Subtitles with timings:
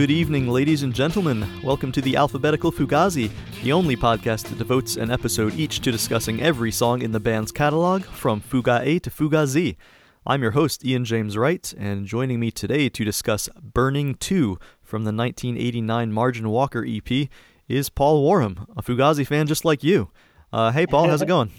[0.00, 1.46] Good evening, ladies and gentlemen.
[1.62, 3.30] Welcome to the Alphabetical Fugazi,
[3.62, 7.52] the only podcast that devotes an episode each to discussing every song in the band's
[7.52, 9.76] catalog, from Fuga A to Fuga Z.
[10.24, 15.04] I'm your host, Ian James Wright, and joining me today to discuss Burning Too from
[15.04, 17.28] the 1989 Margin Walker EP
[17.68, 20.10] is Paul Warham, a Fugazi fan just like you.
[20.50, 21.50] Uh, hey, Paul, how's it going?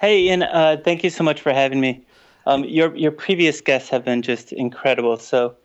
[0.00, 2.06] Hey, Ian, uh, thank you so much for having me.
[2.46, 5.56] Um, your, your previous guests have been just incredible, so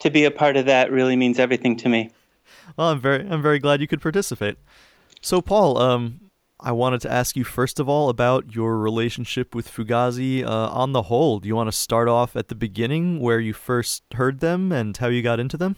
[0.00, 2.10] to be a part of that really means everything to me.
[2.76, 4.56] Well, I'm very I'm very glad you could participate.
[5.20, 9.70] So, Paul, um, I wanted to ask you first of all about your relationship with
[9.70, 11.40] Fugazi uh, on the whole.
[11.40, 14.96] Do you want to start off at the beginning where you first heard them and
[14.96, 15.76] how you got into them?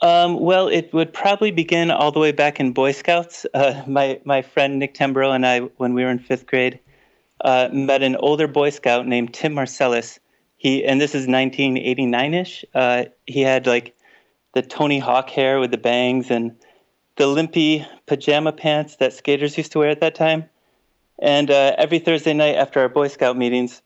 [0.00, 3.46] Um, well, it would probably begin all the way back in Boy Scouts.
[3.52, 6.78] Uh, my my friend Nick Tamburo and I, when we were in fifth grade,
[7.44, 10.20] uh, met an older Boy Scout named Tim Marcellus,
[10.58, 12.64] he and this is 1989ish.
[12.74, 13.96] Uh, he had like
[14.52, 16.54] the Tony Hawk hair with the bangs and
[17.16, 20.44] the limpy pajama pants that skaters used to wear at that time.
[21.20, 23.82] And uh, every Thursday night after our Boy Scout meetings,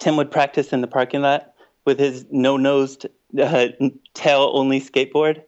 [0.00, 1.52] Tim would practice in the parking lot
[1.84, 3.06] with his no-nosed
[3.40, 3.68] uh,
[4.14, 5.42] tail-only skateboard,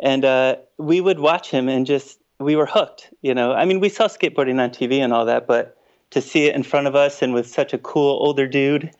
[0.00, 3.10] and uh, we would watch him and just we were hooked.
[3.22, 5.76] You know, I mean, we saw skateboarding on TV and all that, but
[6.10, 8.90] to see it in front of us and with such a cool older dude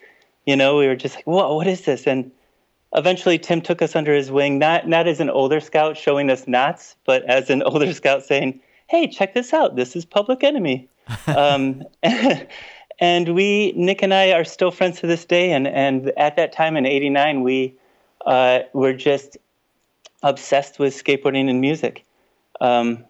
[0.47, 2.31] you know, we were just like, "Whoa, what is this?" And
[2.95, 6.49] eventually, Tim took us under his wing, not not as an older scout showing us
[6.49, 9.77] knots, but as an older scout saying, "Hey, check this out.
[9.77, 10.89] This is Public Enemy."
[11.27, 11.83] um,
[12.99, 15.53] and we, Nick and I, are still friends to this day.
[15.53, 17.75] And and at that time in '89, we
[18.25, 19.37] uh, were just
[20.23, 22.05] obsessed with skateboarding and music.
[22.61, 23.05] Um,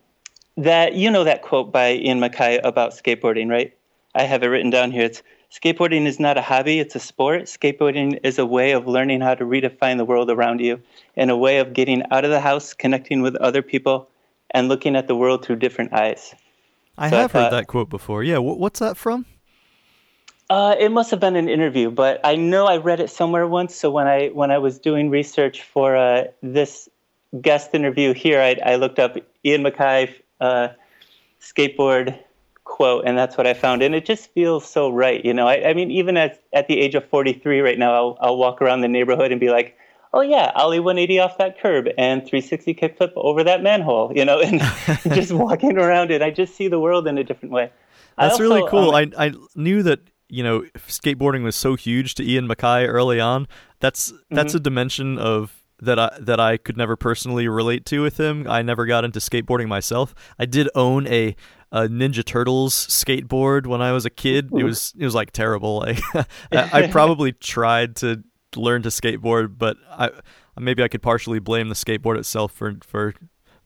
[0.56, 3.76] that you know that quote by Ian MacKaye about skateboarding, right?
[4.14, 5.04] I have it written down here.
[5.04, 5.22] It's
[5.56, 7.44] Skateboarding is not a hobby, it's a sport.
[7.44, 10.82] Skateboarding is a way of learning how to redefine the world around you
[11.16, 14.06] and a way of getting out of the house, connecting with other people,
[14.50, 16.34] and looking at the world through different eyes.
[16.98, 18.22] I so have I thought, heard that quote before.
[18.22, 19.24] Yeah, what's that from?
[20.50, 23.74] Uh, it must have been an interview, but I know I read it somewhere once.
[23.74, 26.86] So when I when I was doing research for uh, this
[27.40, 30.68] guest interview here, I, I looked up Ian MacKaye uh,
[31.40, 32.18] skateboard
[32.66, 33.80] quote, and that's what I found.
[33.80, 35.24] And it just feels so right.
[35.24, 38.18] You know, I, I mean, even at, at the age of 43 right now, I'll,
[38.20, 39.78] I'll walk around the neighborhood and be like,
[40.12, 44.40] oh yeah, Ollie 180 off that curb and 360 kickflip over that manhole, you know,
[44.44, 44.60] and
[45.14, 46.20] just walking around it.
[46.20, 47.70] I just see the world in a different way.
[48.18, 48.94] That's also, really cool.
[48.94, 53.20] Um, I, I knew that, you know, skateboarding was so huge to Ian MacKaye early
[53.20, 53.46] on.
[53.80, 54.56] That's, that's mm-hmm.
[54.56, 58.46] a dimension of that I that I could never personally relate to with him.
[58.48, 60.14] I never got into skateboarding myself.
[60.38, 61.36] I did own a
[61.76, 64.48] a Ninja Turtles skateboard when I was a kid.
[64.56, 65.80] It was it was like terrible.
[65.80, 66.00] Like
[66.52, 68.24] I probably tried to
[68.56, 70.10] learn to skateboard, but I
[70.58, 73.12] maybe I could partially blame the skateboard itself for for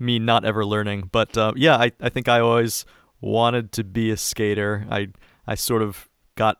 [0.00, 1.08] me not ever learning.
[1.12, 2.84] But uh, yeah, I I think I always
[3.20, 4.88] wanted to be a skater.
[4.90, 5.08] I
[5.46, 6.58] I sort of got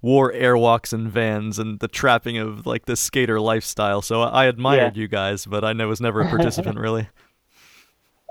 [0.00, 4.02] wore airwalks and vans and the trapping of like the skater lifestyle.
[4.02, 5.02] So I admired yeah.
[5.02, 7.08] you guys, but I was never a participant really.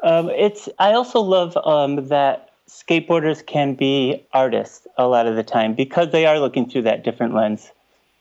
[0.03, 0.67] Um, it's.
[0.79, 6.11] I also love um, that skateboarders can be artists a lot of the time because
[6.11, 7.71] they are looking through that different lens.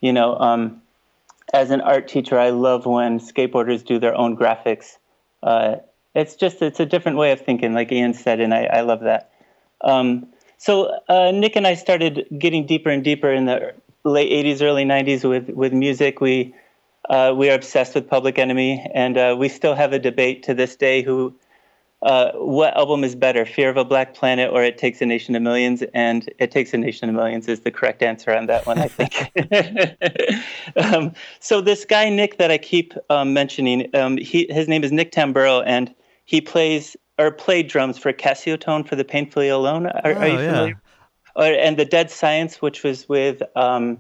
[0.01, 0.83] You know, um,
[1.53, 4.97] as an art teacher, I love when skateboarders do their own graphics.
[5.43, 5.77] Uh,
[6.15, 9.01] it's just it's a different way of thinking, like Ian said, and I, I love
[9.01, 9.31] that.
[9.83, 10.27] Um,
[10.59, 13.73] so uh, Nick and I started getting deeper and deeper in the
[14.05, 16.21] late '80s, early '90s with with music.
[16.21, 16.55] We
[17.09, 20.55] uh, we are obsessed with Public Enemy, and uh, we still have a debate to
[20.55, 21.35] this day who
[22.03, 25.37] uh, what album is better, Fear of a Black Planet or It Takes a Nation
[25.37, 25.83] of Millions?
[25.93, 28.89] And It Takes a Nation of Millions is the correct answer on that one, I
[28.89, 30.37] think.
[30.77, 34.93] um, so this guy Nick that I keep um, mentioning, um, he, his name is
[34.93, 35.95] Nick Tamburo, and
[36.25, 39.87] he plays or played drums for Casiotone for the Painfully Alone.
[39.87, 40.69] Are, oh, are you familiar?
[40.69, 40.75] Yeah.
[41.37, 43.99] Or, and the Dead Science, which was with um,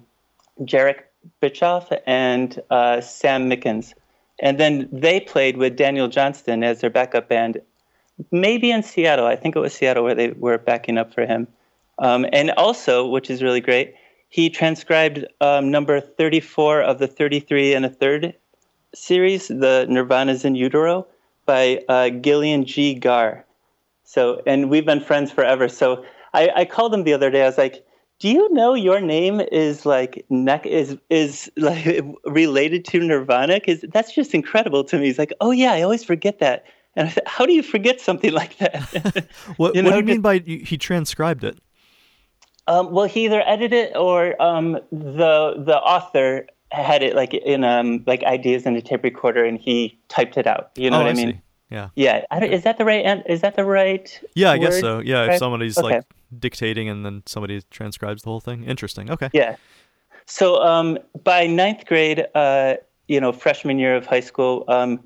[0.62, 1.00] Jherek
[1.40, 3.92] Bischoff and uh, Sam Mickens.
[4.40, 7.60] And then they played with Daniel Johnston as their backup band
[8.30, 9.26] maybe in Seattle.
[9.26, 11.46] I think it was Seattle where they were backing up for him.
[11.98, 13.94] Um, and also, which is really great,
[14.30, 18.34] he transcribed um, number 34 of the 33 and a third
[18.94, 21.06] series, the Nirvana's in Utero,
[21.46, 22.94] by uh, Gillian G.
[22.94, 23.44] Gaar.
[24.04, 25.68] So, and we've been friends forever.
[25.68, 27.42] So I, I called him the other day.
[27.42, 27.84] I was like,
[28.18, 33.54] "Do you know your name is like neck is is like related to Nirvana?
[33.54, 36.64] Because that's just incredible to me." He's like, "Oh yeah, I always forget that."
[36.96, 39.26] And I said, how do you forget something like that?
[39.56, 41.58] what, you know, what, do you mean by he transcribed it?
[42.66, 47.64] Um, well, he either edited it or um, the the author had it like in
[47.64, 50.70] um like ideas in a tape recorder, and he typed it out.
[50.76, 51.32] You know oh, what I, I mean?
[51.32, 51.40] see.
[51.70, 51.88] Yeah.
[51.94, 52.24] Yeah.
[52.30, 53.22] I don't- is that the right?
[53.26, 54.20] Is that the right?
[54.34, 54.98] Yeah, I guess so.
[54.98, 55.96] Yeah, if somebody's Okay.
[55.96, 56.04] like
[56.38, 58.64] dictating and then somebody transcribes the whole thing.
[58.64, 59.10] Interesting.
[59.10, 59.30] Okay.
[59.32, 59.56] Yeah.
[60.26, 62.74] So um, by ninth grade, uh,
[63.08, 65.00] you know, freshman year of high school, um,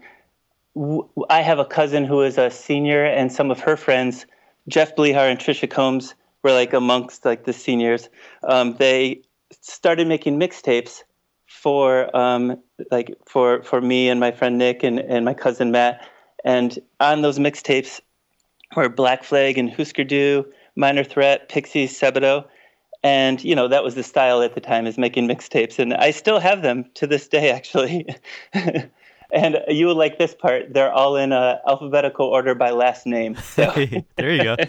[0.75, 4.27] w- I have a cousin who is a senior, and some of her friends,
[4.69, 8.09] Jeff Blehar and Trisha Combs, were like amongst like the seniors.
[8.43, 9.23] Um, they
[9.61, 11.03] started making mixtapes
[11.47, 12.59] for um,
[12.91, 16.01] like for for me and my friend Nick and, and my cousin Matt.
[16.45, 18.01] And on those mixtapes
[18.77, 20.45] were Black Flag and Husker Du,
[20.77, 22.45] Minor Threat, Pixies, Sebadoh
[23.05, 26.11] and you know that was the style at the time is making mixtapes and i
[26.11, 28.07] still have them to this day actually
[29.35, 33.35] and you will like this part they're all in uh, alphabetical order by last name
[33.57, 33.73] so,
[34.17, 34.57] there you go.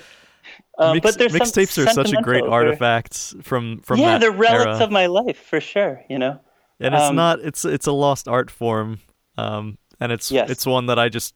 [0.93, 4.65] Mix- but there's mixtapes are such a great sentimental- artifact from from yeah they're relics
[4.77, 4.83] era.
[4.83, 6.39] of my life for sure you know
[6.81, 8.99] and it's um, not it's it's a lost art form
[9.37, 10.49] um and it's Yes.
[10.49, 11.33] it's one that i just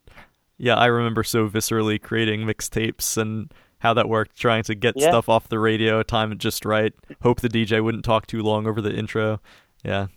[0.57, 5.07] yeah i remember so viscerally creating mixtapes and how that worked trying to get Yeah.
[5.07, 8.67] stuff off the radio time it just right hope the dj wouldn't talk too long
[8.67, 9.39] over the intro
[9.85, 10.07] yeah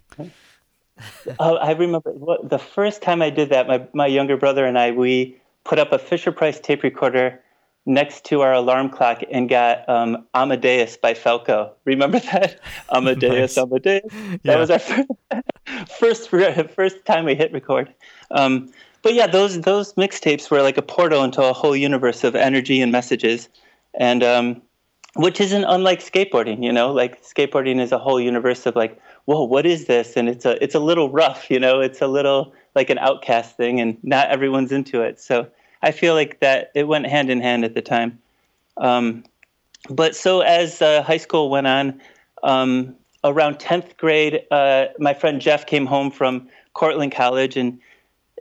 [1.39, 3.67] Oh, I remember what, the first time I did that.
[3.69, 7.41] My my younger brother and I we put up a Fisher Price tape recorder
[7.85, 11.73] next to our alarm clock and got um, Amadeus by Falco.
[11.85, 12.61] Remember that
[12.95, 13.59] Amadeus, Nice.
[13.59, 14.03] Amadeus.
[14.11, 14.57] That Yeah.
[14.57, 14.79] was our
[15.99, 17.93] first first first time we hit record.
[18.31, 18.73] Um,
[19.03, 22.81] but yeah, those those mixtapes were like a portal into a whole universe of energy
[22.81, 23.49] and messages,
[23.95, 24.63] and um,
[25.17, 26.63] which isn't unlike skateboarding.
[26.63, 30.17] You know, like skateboarding is a whole universe of like, whoa, what is this?
[30.17, 31.51] And it's a it's a little rough.
[31.51, 35.21] You know, it's a little like an outcast thing, and not everyone's into it.
[35.21, 35.49] So
[35.83, 38.19] I feel like that it went hand in hand at the time.
[38.79, 39.25] Um,
[39.91, 42.01] but so as uh, high school went on,
[42.43, 42.95] um,
[43.25, 47.79] around 10th grade, uh, my friend Jeff came home from Cortland College, and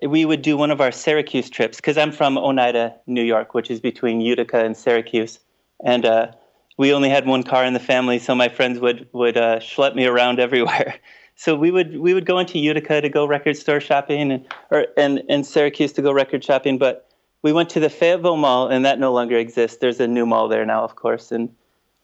[0.08, 3.70] we would do one of our Syracuse trips because I'm from Oneida, New York, which
[3.70, 5.40] is between Utica and Syracuse,
[5.84, 6.32] and uh,
[6.78, 9.96] we only had one car in the family, so my friends would would uh, schlep
[9.96, 10.96] me around everywhere.
[11.36, 14.86] So we would we would go into Utica to go record store shopping, and or
[14.96, 17.10] and, and Syracuse to go record shopping, but
[17.42, 19.78] we went to the Fayetteville Mall, and that no longer exists.
[19.78, 21.50] There's a new mall there now, of course, and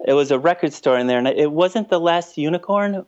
[0.07, 3.05] it was a record store in there, and it wasn't the Last Unicorn,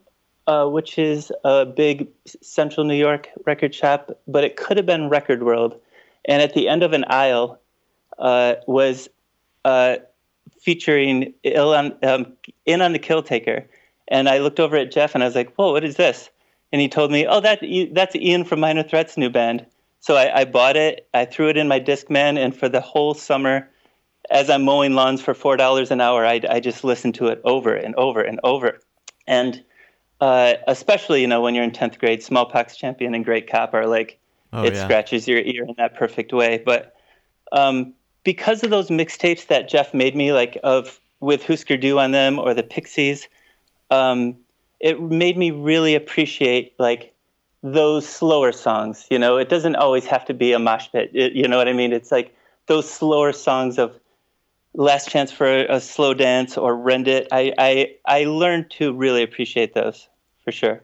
[0.48, 2.08] uh, which is a big
[2.42, 5.80] Central New York record shop, but it could have been Record World.
[6.26, 7.60] And at the end of an aisle
[8.18, 9.10] uh, was
[9.66, 9.98] uh,
[10.62, 12.34] featuring Ill on, um,
[12.66, 13.66] In on the Kill Taker,
[14.08, 16.30] and I looked over at Jeff and I was like, "Whoa, what is this?"
[16.72, 17.60] And he told me, "Oh, that
[17.94, 19.66] that's Ian from Minor Threat's new band."
[20.02, 23.14] So I, I bought it, I threw it in my Discman, and for the whole
[23.14, 23.70] summer,
[24.30, 27.42] as I'm mowing lawns for four dollars an hour, I, I just listened to it
[27.44, 28.80] over and over and over.
[29.28, 29.64] And
[30.22, 33.88] uh, especially, you know, when you're in tenth grade, Smallpox Champion and Great Cop are
[33.88, 34.20] like
[34.52, 34.84] Oh, it yeah.
[34.84, 36.62] scratches your ear in that perfect way.
[36.66, 36.94] But
[37.52, 37.94] um,
[38.30, 42.38] because of those mixtapes that Jeff made me, like of with Husker Du on them
[42.38, 43.28] or the Pixies,
[43.90, 44.36] um,
[44.80, 47.12] it made me really appreciate like
[47.64, 49.08] those slower songs.
[49.10, 51.10] You know, it doesn't always have to be a mosh pit.
[51.12, 51.92] It, you know what I mean?
[51.92, 52.36] It's like
[52.68, 54.00] those slower songs of
[54.76, 57.28] Last Chance for a, a Slow Dance or Rend It.
[57.32, 60.08] I, I I learned to really appreciate those
[60.44, 60.84] for sure.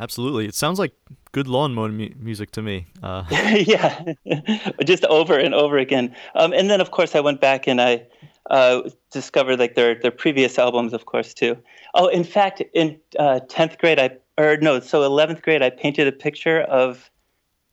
[0.00, 0.46] Absolutely.
[0.46, 0.92] It sounds like
[1.32, 2.86] good lawn mowing mu- music to me.
[3.02, 4.14] Uh, yeah,
[4.84, 6.14] just over and over again.
[6.34, 8.06] Um, and then, of course, I went back and I
[8.50, 11.56] uh, discovered like their their previous albums, of course, too.
[11.94, 16.08] Oh, in fact, in uh, tenth grade, I or no, so eleventh grade, I painted
[16.08, 17.10] a picture of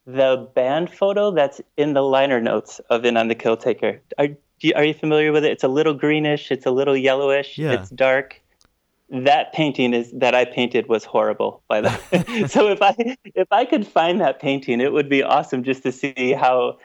[0.05, 4.27] the band photo that's in the liner notes of "In on the Kill Taker." Are
[4.61, 5.51] you, are you familiar with it?
[5.51, 6.51] It's a little greenish.
[6.51, 7.57] It's a little yellowish.
[7.57, 7.73] Yeah.
[7.73, 8.41] It's dark
[9.11, 12.43] that painting is that I painted was horrible by the way.
[12.47, 12.95] so if I
[13.35, 16.77] if I could find that painting, it would be awesome just to see how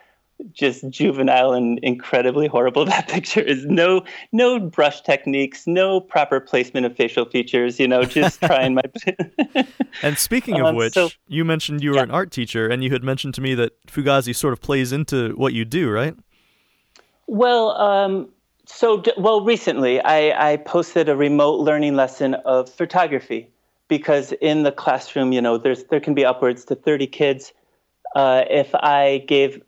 [0.52, 3.64] just juvenile and incredibly horrible that picture is.
[3.66, 4.02] No
[4.32, 8.82] no brush techniques, no proper placement of facial features, you know, just trying my
[10.02, 12.02] and speaking of Um, which, so- you mentioned you were Yeah.
[12.04, 15.34] an art teacher, and you had mentioned to me that Fugazi sort of plays into
[15.36, 16.14] what you do, right?
[17.26, 18.28] Well, um,
[18.66, 23.48] so well, recently I, I posted a remote learning lesson of photography
[23.88, 27.52] because in the classroom, you know, there's there can be upwards to 30 kids.
[28.14, 29.62] Uh, if I gave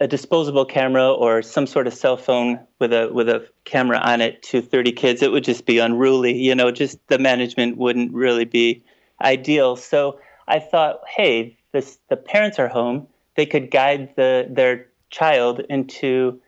[0.00, 4.20] a disposable camera or some sort of cell phone with a with a camera on
[4.20, 6.36] it to 30 kids, it would just be unruly.
[6.36, 8.82] You know, just the management wouldn't really be
[9.20, 9.76] ideal.
[9.76, 13.06] So I thought, hey, this the parents are home.
[13.36, 16.40] They could guide the their child into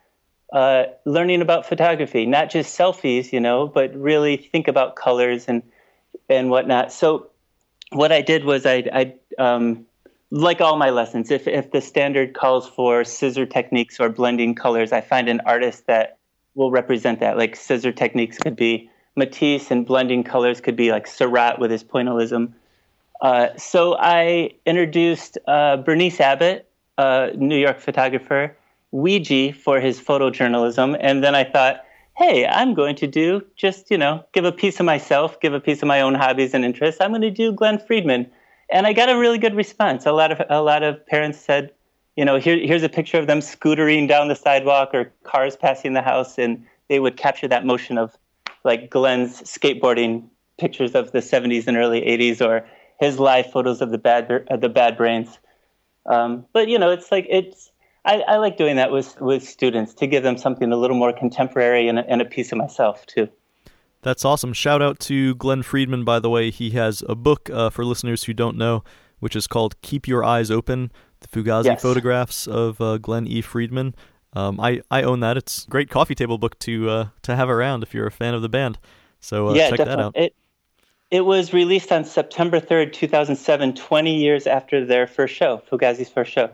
[0.53, 5.63] uh, learning about photography, not just selfies, you know, but really think about colors and
[6.29, 6.93] and whatnot.
[6.93, 7.31] So
[7.91, 9.87] what I did was I, I um,
[10.31, 14.93] like all my lessons, if if the standard calls for scissor techniques or blending colors,
[14.93, 16.19] I find an artist that
[16.55, 17.39] will represent that.
[17.39, 21.85] Like scissor techniques could be Matisse, and blending colors could be like Seurat with his
[21.85, 22.53] pointillism.
[23.21, 26.69] Uh, so I introduced uh, Berenice Abbott,
[26.99, 28.57] a New York photographer,
[28.93, 31.85] Weegee for his photojournalism, and then I thought,
[32.17, 35.61] hey, I'm going to do just you know give a piece of myself, give a
[35.61, 37.01] piece of my own hobbies and interests.
[37.01, 38.31] I'm going to do Glen Friedman,
[38.71, 40.07] and I got a really good response.
[40.07, 41.73] A lot of a lot of parents said,
[42.17, 45.95] you know, here, here's a picture of them scootering down the sidewalk or cars passing
[45.95, 48.17] the house, and they would capture that motion of
[48.65, 52.67] like Glen's skateboarding pictures of the 70s and early 80s, or
[53.01, 55.39] his live photos of the bad uh, the bad brains.
[56.07, 57.72] Um, but you know, it's like it's
[58.05, 61.13] I, I, like doing that with with students to give them something a little more
[61.13, 63.29] contemporary and a, and a piece of myself too.
[64.03, 64.53] That's awesome.
[64.53, 66.51] Shout out to Glen Friedman, by the way.
[66.51, 68.83] He has a book uh, for listeners who don't know,
[69.21, 70.91] which is called "Keep Your Eyes Open:
[71.21, 71.83] The Fugazi yes.
[71.83, 73.41] Photographs of uh, Glen E.
[73.41, 73.95] Friedman."
[74.35, 75.37] Um, I I own that.
[75.37, 78.35] It's a great coffee table book to uh, to have around if you're a fan
[78.35, 78.79] of the band.
[79.21, 79.97] So uh, yeah, check definitely.
[79.97, 80.17] that out.
[80.17, 80.35] It,
[81.13, 86.33] it was released on September 3rd, 2007, 20 years after their first show, Fugazi's first
[86.33, 86.51] show.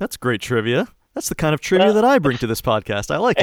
[0.00, 0.88] That's great trivia.
[1.14, 3.10] That's the kind of trivia well, that I bring to this podcast.
[3.10, 3.36] I like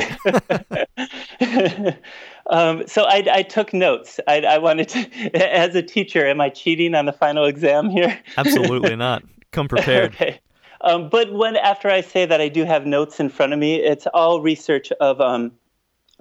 [1.39, 1.99] it.
[2.49, 4.19] um, so I, I, took notes.
[4.27, 8.19] I, I, wanted to, as a teacher, am I cheating on the final exam here?
[8.37, 9.21] Absolutely not.
[9.51, 10.15] Come prepared.
[10.15, 10.39] okay.
[10.81, 13.75] Um, but when after I say that I do have notes in front of me,
[13.75, 15.51] it's all research of um,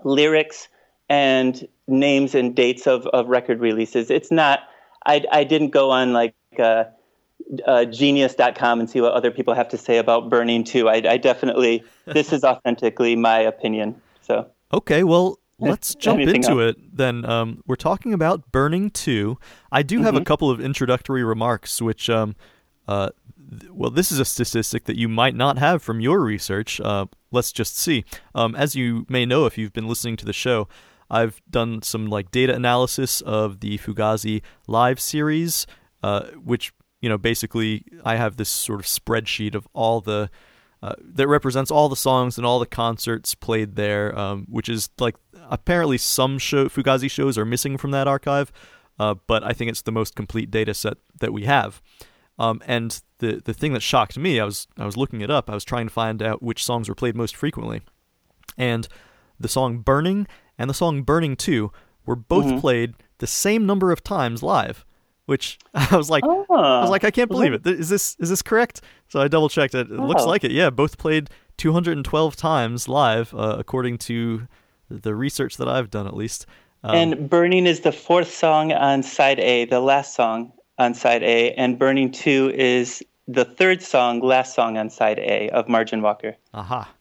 [0.05, 0.69] lyrics
[1.09, 4.11] and names and dates of, of record releases.
[4.11, 4.61] It's not.
[5.07, 6.35] I, I didn't go on like.
[6.59, 6.85] Uh,
[7.67, 10.89] uh, genius.com and see what other people have to say about Burning too.
[10.89, 14.01] I, I definitely, this is authentically my opinion.
[14.23, 16.77] So okay, well, let's jump into else?
[16.77, 17.25] it then.
[17.25, 19.39] Um, we're talking about Burning too.
[19.73, 20.23] I do have mm-hmm.
[20.23, 22.37] a couple of introductory remarks, which, um,
[22.89, 23.11] uh,
[23.59, 26.81] th- well, this is a statistic that you might not have from your research.
[26.81, 28.05] Uh, let's just see.
[28.35, 30.69] Um, as you may know if you've been listening to the show,
[31.09, 35.67] I've done some like data analysis of the Fugazi live series,
[36.03, 40.31] uh, which you know, basically, I have this sort of spreadsheet of all the
[40.83, 44.91] uh, that represents all the songs and all the concerts played there, um, which is
[44.99, 45.17] like
[45.51, 48.53] apparently some show Fugazi shows are missing from that archive,
[48.99, 51.83] uh, but I think it's the most complete data set that we have.
[52.39, 55.51] Um, and the the thing that shocked me, I was I was looking it up.
[55.51, 57.83] I was trying to find out which songs were played most frequently,
[58.57, 58.87] and
[59.41, 60.27] the song "Burning"
[60.59, 61.73] and the song "Burning Too"
[62.05, 62.61] were both mm-hmm.
[62.61, 64.86] played the same number of times live
[65.27, 67.67] which I was like, I was like, I can't believe it.
[67.67, 68.81] Is this is this correct?
[69.09, 69.91] So I double checked it.
[69.91, 70.07] It oh.
[70.07, 70.51] looks like it.
[70.51, 74.49] Yeah, both played 212 times live, uh, according to
[74.89, 76.47] the research that I've done, at least.
[76.83, 81.23] Um, and "Burning" is the fourth song on side A, the last song on side
[81.23, 86.03] A, and "Burning Too is the third song, last song on side A of Margin
[86.03, 86.37] Walker.
[86.55, 86.93] Aha.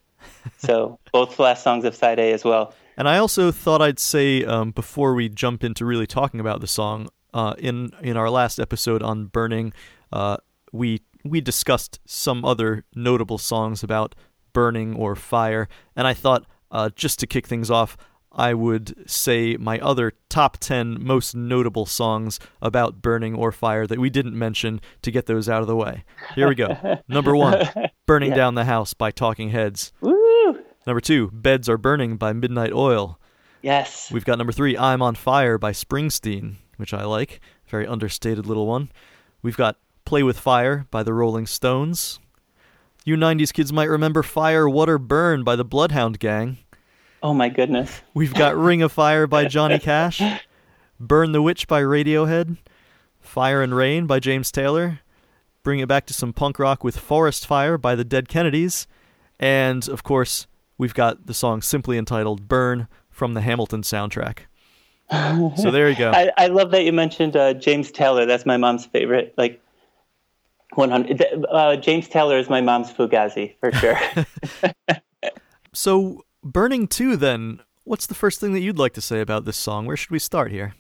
[0.57, 2.73] so both last songs of side A as well.
[2.97, 6.67] And I also thought I'd say um, before we jump into really talking about the
[6.67, 9.73] song, uh, in in our last episode on burning,
[10.11, 10.37] uh,
[10.71, 14.15] we we discussed some other notable songs about
[14.53, 17.97] burning or fire, and I thought uh, just to kick things off,
[18.31, 23.99] I would say my other top 10 most notable songs about burning or fire that
[23.99, 26.03] we didn't mention to get those out of the way.
[26.35, 26.99] Here we go.
[27.07, 27.69] Number one,
[28.05, 28.35] Burning yeah.
[28.35, 29.93] Down the House by Talking Heads.
[30.01, 30.59] Woo!
[30.85, 33.19] Number two, Beds Are Burning by Midnight Oil.
[33.61, 34.11] Yes.
[34.11, 37.39] We've got number three, I'm on Fire by Springsteen which I like.
[37.67, 38.91] Very understated little one.
[39.41, 42.19] We've got Play with Fire by the Rolling Stones.
[43.03, 46.57] You 90s kids might remember Fire, Water, Burn by the Bloodhound Gang.
[47.21, 48.01] Oh my goodness.
[48.13, 50.21] We've got Ring of Fire by Johnny Cash.
[50.99, 52.57] Burn the Witch by Radiohead.
[53.19, 54.99] Fire and Rain by James Taylor.
[55.63, 58.87] Bring it back to some punk rock with Forest Fire by the Dead Kennedys.
[59.39, 60.45] And, of course,
[60.77, 64.45] we've got the song simply entitled Burn from the Hamilton soundtrack
[65.55, 66.11] so there you go.
[66.11, 68.25] I, I love that you mentioned uh, James Taylor.
[68.25, 69.33] That's my mom's favorite.
[69.37, 69.61] Like
[70.73, 71.45] 100.
[71.49, 73.99] Uh, James Taylor is my mom's Fugazi for sure.
[75.73, 79.57] so Burning Too then, what's the first thing that you'd like to say about this
[79.57, 79.85] song?
[79.85, 80.75] Where should we start here?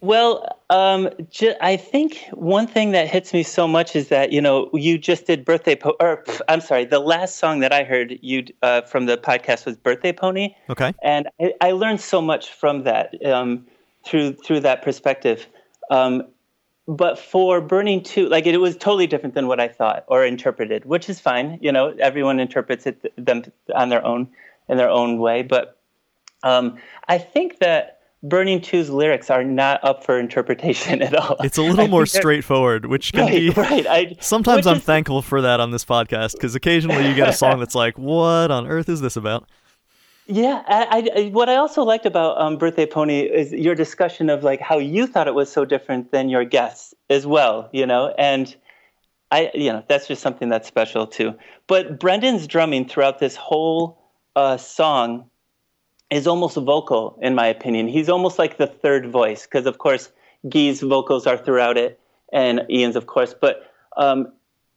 [0.00, 4.40] Well, um, j- I think one thing that hits me so much is that you
[4.40, 8.18] know you just did birthday po- or I'm sorry, the last song that I heard
[8.22, 10.54] you uh, from the podcast was Birthday Pony.
[10.70, 13.66] Okay, and I, I learned so much from that um,
[14.06, 15.46] through through that perspective.
[15.90, 16.24] Um,
[16.86, 20.24] but for Burning Too, like it, it, was totally different than what I thought or
[20.24, 21.58] interpreted, which is fine.
[21.60, 23.44] You know, everyone interprets it them
[23.74, 24.28] on their own
[24.68, 25.42] in their own way.
[25.42, 25.78] But
[26.42, 26.78] um,
[27.08, 27.93] I think that
[28.24, 31.36] Burning Too's lyrics are not up for interpretation at all.
[31.44, 33.50] It's a little more straightforward, which can right, be.
[33.56, 33.86] Right.
[33.86, 37.32] I, Sometimes I'm is, thankful for that on this podcast because occasionally you get a
[37.44, 39.48] song that's like, "What on earth is this about?"
[40.26, 44.42] Yeah, I, I, what I also liked about um, Birthday Pony is your discussion of
[44.42, 48.14] like how you thought it was so different than your guests as well, you know,
[48.16, 48.56] and
[49.30, 51.34] I, you know, that's just something that's special too.
[51.66, 54.00] But Brendan's drumming throughout this whole
[54.34, 55.28] uh, song
[56.10, 57.88] is almost vocal, in my opinion.
[57.88, 60.10] He's almost like the third voice because, of course,
[60.48, 61.98] Guy's vocals are throughout it,
[62.32, 63.34] and Ian's, of course.
[63.38, 64.32] But um,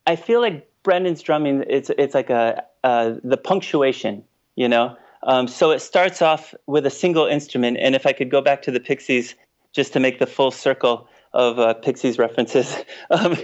[0.06, 4.24] I feel like Brendan's drumming, it's it's like a uh, the punctuation,
[4.56, 4.96] you know.
[5.24, 8.62] Um, so it starts off with a single instrument, and if I could go back
[8.64, 9.36] to the Pixies
[9.74, 12.76] just to make the full circle of uh, Pixies references.
[13.12, 13.36] um,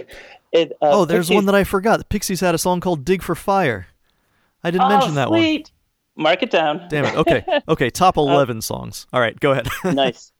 [0.52, 1.98] it, uh, oh, there's Pixies, one that I forgot.
[1.98, 3.88] The Pixies had a song called "Dig for Fire."
[4.62, 5.70] I didn't oh, mention that sweet.
[6.16, 6.86] Mark it down.
[6.88, 7.16] Damn it.
[7.16, 7.44] Okay.
[7.68, 7.90] Okay.
[7.90, 9.06] Top 11 songs.
[9.12, 9.38] All right.
[9.38, 9.68] Go ahead.
[9.84, 10.32] nice.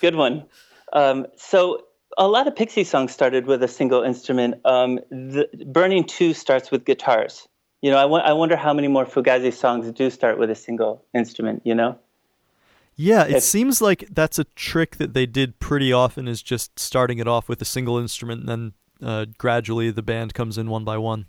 [0.00, 0.44] Good one.
[0.92, 1.82] Um, so
[2.18, 4.56] a lot of Pixie songs started with a single instrument.
[4.64, 7.48] Um, the, Burning Too starts with guitars.
[7.82, 10.54] You know, I, w- I wonder how many more Fugazi songs do start with a
[10.54, 11.98] single instrument, you know?
[12.96, 17.18] Yeah, it seems like that's a trick that they did pretty often is just starting
[17.18, 20.84] it off with a single instrument and then uh, gradually the band comes in one
[20.84, 21.26] by one.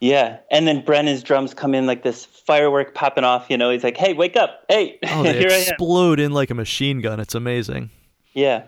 [0.00, 3.46] Yeah, and then Brendan's drums come in like this firework popping off.
[3.48, 4.64] You know, he's like, "Hey, wake up!
[4.68, 7.18] Hey, oh, they explode in like a machine gun.
[7.18, 7.90] It's amazing."
[8.34, 8.64] Yeah,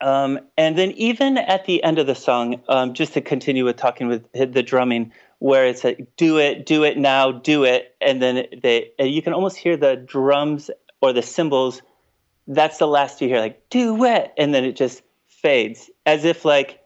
[0.00, 3.76] um, and then even at the end of the song, um, just to continue with
[3.76, 8.20] talking with the drumming, where it's like, "Do it, do it now, do it," and
[8.20, 11.80] then they, you can almost hear the drums or the cymbals.
[12.46, 16.44] That's the last you hear, like "Do it," and then it just fades, as if
[16.44, 16.78] like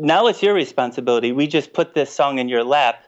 [0.00, 1.32] now it's your responsibility.
[1.32, 3.04] We just put this song in your lap.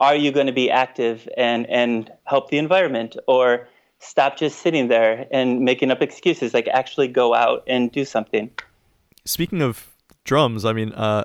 [0.00, 3.16] Are you going to be active and, and help the environment?
[3.26, 3.68] Or
[3.98, 6.54] stop just sitting there and making up excuses?
[6.54, 8.50] Like actually go out and do something.
[9.24, 9.88] Speaking of
[10.24, 11.24] drums, I mean, uh,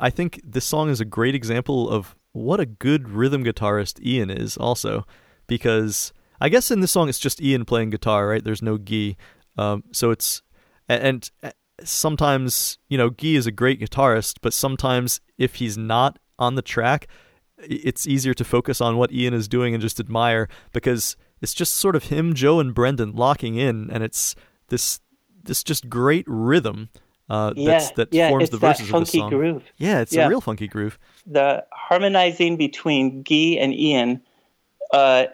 [0.00, 4.30] I think this song is a great example of what a good rhythm guitarist Ian
[4.30, 5.04] is, also.
[5.48, 8.44] Because I guess in this song it's just Ian playing guitar, right?
[8.44, 9.16] There's no Guy.
[9.58, 10.42] Um, so it's.
[10.88, 11.52] and, and
[11.84, 16.62] sometimes you know Guy is a great guitarist, but sometimes if he's not on the
[16.62, 17.06] track,
[17.58, 21.74] it's easier to focus on what Ian is doing and just admire because it's just
[21.74, 24.34] sort of him, Joe, and Brendan locking in, and it's
[24.68, 25.00] this
[25.42, 26.90] this just great rhythm
[27.30, 29.30] uh, yeah, that yeah, forms the verses that funky of the song.
[29.30, 29.72] Groove.
[29.78, 30.26] Yeah, it's yeah.
[30.26, 30.98] a real funky groove.
[31.26, 34.22] The harmonizing between Guy and Ian.
[34.92, 35.26] Uh,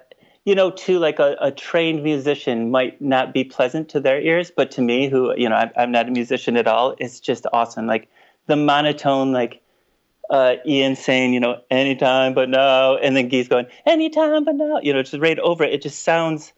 [0.46, 4.52] you know, to like a, a, trained musician might not be pleasant to their ears,
[4.56, 7.46] but to me, who you know, I'm, I'm not a musician at all, it's just
[7.52, 7.88] awesome.
[7.88, 8.08] Like
[8.46, 9.60] the monotone, like
[10.30, 14.78] uh, Ian saying, you know, anytime but now, and then Guy's going, anytime but now,
[14.80, 15.74] you know, just right over it.
[15.74, 16.52] It just sounds,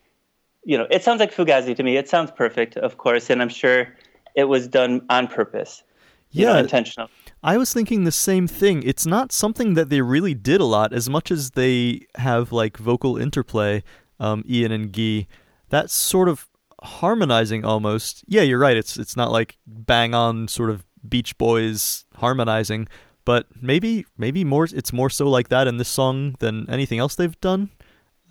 [0.64, 1.96] you know, it sounds like Fugazi to me.
[1.96, 3.96] It sounds perfect, of course, and I'm sure
[4.34, 5.82] it was done on purpose.
[6.30, 7.08] Yeah, know, intentional.
[7.42, 8.82] I was thinking the same thing.
[8.82, 12.76] It's not something that they really did a lot, as much as they have like
[12.76, 13.82] vocal interplay,
[14.18, 15.26] um, Ian and Guy.
[15.68, 16.48] That's sort of
[16.82, 18.24] harmonizing almost.
[18.26, 18.76] Yeah, you're right.
[18.76, 22.88] It's it's not like bang on sort of Beach Boys harmonizing,
[23.24, 24.64] but maybe maybe more.
[24.64, 27.70] It's more so like that in this song than anything else they've done.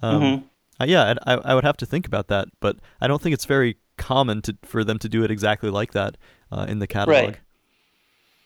[0.01, 0.45] Um, mm-hmm.
[0.81, 3.45] uh, yeah, I, I would have to think about that, but I don't think it's
[3.45, 6.17] very common to for them to do it exactly like that
[6.51, 7.23] uh, in the catalog.
[7.23, 7.39] Right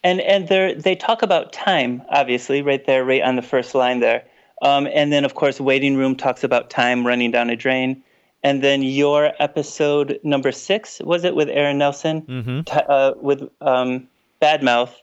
[0.03, 3.99] and and they they talk about time obviously right there right on the first line
[3.99, 4.23] there.
[4.61, 8.03] Um, and then of course waiting room talks about time running down a drain.
[8.43, 12.21] And then your episode number six was it with aaron nelson?
[12.23, 12.61] Mm-hmm.
[12.61, 14.07] T- uh, with um,
[14.41, 14.93] badmouth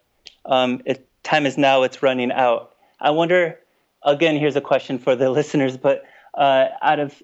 [0.46, 2.74] um, it, time is now it's running out.
[3.00, 3.58] I wonder
[4.04, 7.22] again here's a question for the listeners but uh, out of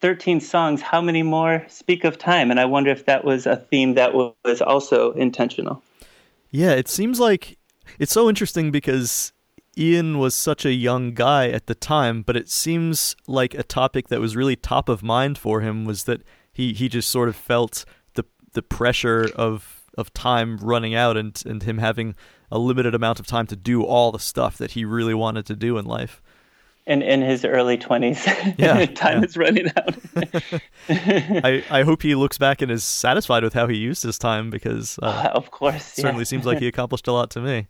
[0.00, 2.50] 13 songs how many more speak of time?
[2.52, 5.82] And i wonder if that was a theme that was also intentional
[6.54, 7.58] yeah, it seems like
[7.98, 9.32] it's so interesting because
[9.76, 14.06] Ian was such a young guy at the time, but it seems like a topic
[14.06, 17.34] that was really top of mind for him was that he, he just sort of
[17.34, 22.14] felt the the pressure of of time running out and and him having
[22.52, 25.56] a limited amount of time to do all the stuff that he really wanted to
[25.56, 26.22] do in life.
[26.86, 28.26] In in his early twenties,
[28.58, 29.24] yeah, time yeah.
[29.24, 29.96] is running out.
[30.90, 34.50] I, I hope he looks back and is satisfied with how he used his time
[34.50, 37.68] because uh, of course certainly seems like he accomplished a lot to me.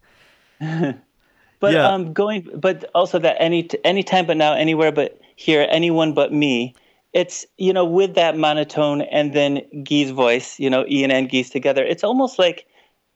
[0.59, 1.87] but yeah.
[1.87, 6.33] um, going, but also that any any time but now, anywhere but here, anyone but
[6.33, 6.75] me.
[7.13, 11.51] It's you know with that monotone and then Guy's voice, you know Ian and Guy's
[11.51, 11.85] together.
[11.85, 12.67] It's almost like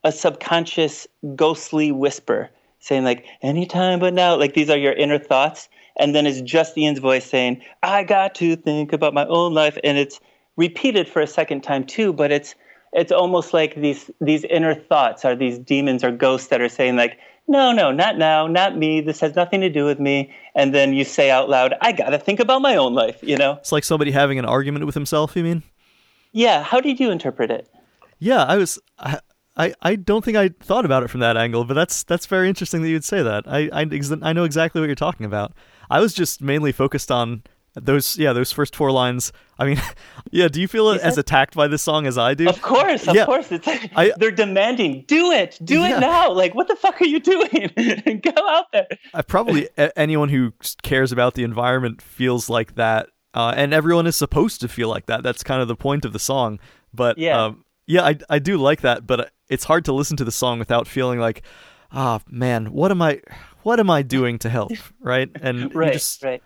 [0.05, 4.37] a subconscious ghostly whisper saying like anytime but now.
[4.37, 8.35] Like these are your inner thoughts and then it's just Ian's voice saying, "I got
[8.37, 10.21] to think about my own life," and it's
[10.57, 12.13] repeated for a second time too.
[12.13, 12.55] But it's
[12.93, 16.97] it's almost like these these inner thoughts are these demons or ghosts that are saying
[16.97, 19.01] like, no, no, not now, not me.
[19.01, 20.33] This has nothing to do with me.
[20.55, 23.19] And then you say out loud, I got to think about my own life.
[23.23, 25.35] You know, it's like somebody having an argument with himself.
[25.35, 25.63] You mean?
[26.33, 26.63] Yeah.
[26.63, 27.69] How did you interpret it?
[28.19, 28.79] Yeah, I was.
[28.99, 29.21] I,
[29.57, 32.49] I, I don't think I thought about it from that angle, but that's that's very
[32.49, 33.45] interesting that you'd say that.
[33.47, 33.87] I I,
[34.23, 35.53] I know exactly what you're talking about.
[35.91, 37.43] I was just mainly focused on
[37.75, 39.33] those yeah those first four lines.
[39.59, 39.81] I mean,
[40.31, 40.49] yeah.
[40.49, 42.49] Do you feel as attacked by this song as I do?
[42.49, 43.25] Of course, of yeah.
[43.25, 43.51] course.
[43.53, 45.97] It's like, I, they're demanding, do it, do yeah.
[45.97, 46.33] it now.
[46.33, 48.21] Like, what the fuck are you doing?
[48.23, 48.89] Go out there.
[49.15, 54.17] I probably anyone who cares about the environment feels like that, uh, and everyone is
[54.17, 55.23] supposed to feel like that.
[55.23, 56.59] That's kind of the point of the song.
[56.93, 60.25] But yeah, um, yeah, I I do like that, but it's hard to listen to
[60.25, 61.43] the song without feeling like,
[61.93, 63.21] ah, oh, man, what am I,
[63.63, 65.31] what am I doing to help, right?
[65.41, 66.43] And right, just, right.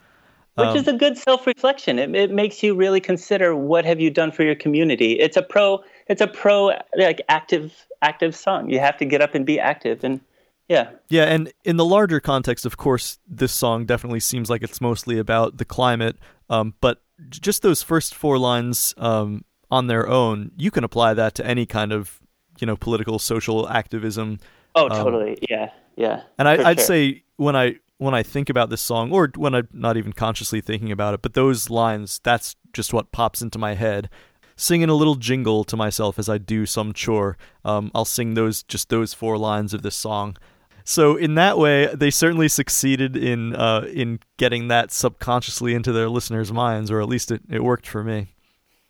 [0.55, 1.99] Which um, is a good self-reflection.
[1.99, 5.13] It, it makes you really consider what have you done for your community.
[5.19, 8.69] It's a pro, it's a pro like active active song.
[8.69, 10.21] You have to get up and be active and
[10.69, 10.91] yeah.
[11.09, 15.19] Yeah, and in the larger context, of course, this song definitely seems like it's mostly
[15.19, 16.17] about the climate.
[16.49, 21.35] Um, but just those first four lines um, on their own, you can apply that
[21.37, 22.21] to any kind of
[22.59, 24.39] you know political social activism.
[24.75, 25.39] Oh, um, totally.
[25.49, 26.23] Yeah, yeah.
[26.39, 26.87] And I, would sure.
[26.87, 30.61] say when I when I think about this song, or when I'm not even consciously
[30.61, 34.11] thinking about it, but those lines, that's just what pops into my head.
[34.57, 37.37] Singing a little jingle to myself as I do some chore.
[37.65, 40.37] Um, I'll sing those just those four lines of this song.
[40.85, 46.09] So in that way, they certainly succeeded in uh, in getting that subconsciously into their
[46.09, 48.35] listeners' minds, or at least it, it worked for me.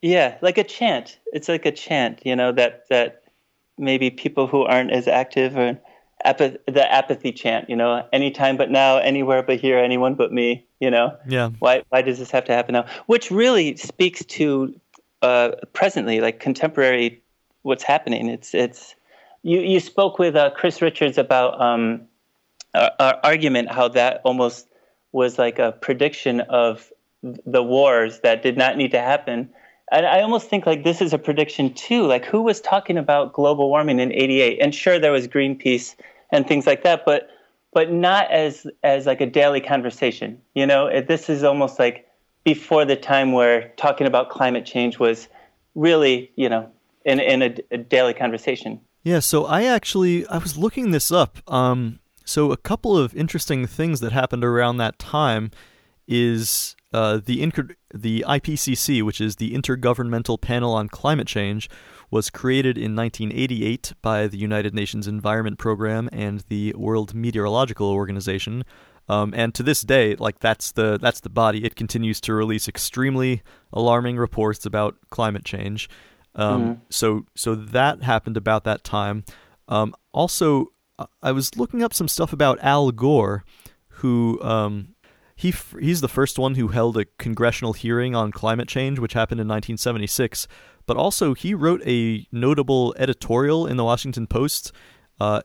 [0.01, 1.19] Yeah, like a chant.
[1.33, 3.22] It's like a chant, you know, that that
[3.83, 5.79] maybe people who aren't as active or
[6.25, 10.65] apath- the apathy chant, you know, anytime but now, anywhere but here, anyone but me,
[10.81, 11.17] you know.
[11.29, 11.51] Yeah.
[11.59, 12.87] Why why does this have to happen now?
[13.07, 14.75] Which really speaks to
[15.21, 17.23] uh, presently, like contemporary,
[17.63, 18.29] what's happening.
[18.29, 18.95] It's it's
[19.43, 22.03] you you spoke with uh, Chris Richards about um,
[22.75, 24.67] our, our argument how that almost
[25.11, 26.91] was like a prediction of
[27.23, 29.51] the wars that did not need to happen
[29.93, 32.07] and I almost think like this is a prediction too.
[32.07, 34.59] Like who was talking about global warming in '88?
[34.61, 35.95] And sure, there was Greenpeace
[36.31, 37.29] and things like that, but
[37.73, 40.41] but not as as like a daily conversation.
[40.55, 42.09] You know, it, this is almost like
[42.45, 45.29] before the time where talking about climate change was
[45.75, 46.71] really, you know,
[47.05, 48.81] in in a, a daily conversation.
[49.05, 49.21] Yeah.
[49.21, 51.39] So I actually I was looking this up.
[51.53, 55.51] Um, so a couple of interesting things that happened around that time
[56.07, 57.43] is uh, the
[57.95, 61.69] the IPCC, which is the Intergovernmental Panel on Climate Change,
[62.11, 68.65] was created in 1988 by the United Nations Environment Program and the World Meteorological Organization.
[69.09, 71.65] Um, and to this day, like that's the that's the body.
[71.65, 75.89] It continues to release extremely alarming reports about climate change.
[76.35, 76.73] Um, mm-hmm.
[76.91, 79.25] So so that happened about that time.
[79.69, 80.73] Um, also,
[81.23, 83.45] I was looking up some stuff about Al Gore,
[83.89, 84.95] who um,
[85.43, 89.41] he he's the first one who held a congressional hearing on climate change, which happened
[89.41, 90.47] in 1976.
[90.87, 94.71] But also, he wrote a notable editorial in the Washington Post
[95.21, 95.43] uh,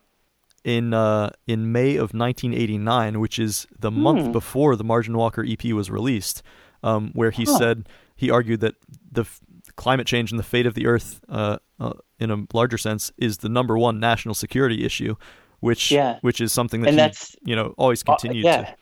[0.64, 4.00] in uh, in May of 1989, which is the hmm.
[4.00, 6.44] month before the Margin Walker EP was released,
[6.84, 7.58] um, where he huh.
[7.58, 8.76] said he argued that
[9.12, 9.40] the f-
[9.78, 13.38] climate change and the fate of the Earth, uh, uh in a larger sense, is
[13.40, 15.16] the number one national security issue,
[15.60, 16.20] which yeah.
[16.22, 18.62] which is something that and he, that's, you know always continued yeah.
[18.62, 18.76] to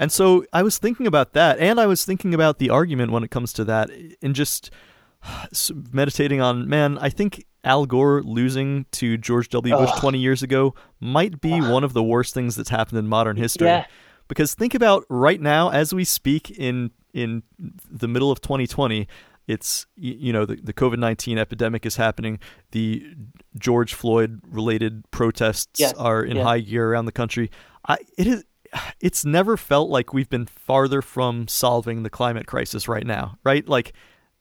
[0.00, 3.24] and so I was thinking about that, and I was thinking about the argument when
[3.24, 3.90] it comes to that,
[4.22, 4.70] and just
[5.92, 9.76] meditating on, man, I think Al Gore losing to George W.
[9.76, 10.00] Bush Ugh.
[10.00, 11.70] 20 years ago might be Ugh.
[11.70, 13.66] one of the worst things that's happened in modern history.
[13.66, 13.86] Yeah.
[14.28, 19.08] Because think about right now, as we speak in in the middle of 2020,
[19.48, 22.38] it's you know the, the covid-19 epidemic is happening
[22.72, 23.02] the
[23.58, 25.94] george floyd related protests yes.
[25.94, 27.50] are in high gear around the country
[27.86, 28.44] I, it is
[29.00, 33.66] it's never felt like we've been farther from solving the climate crisis right now, right?
[33.68, 33.92] Like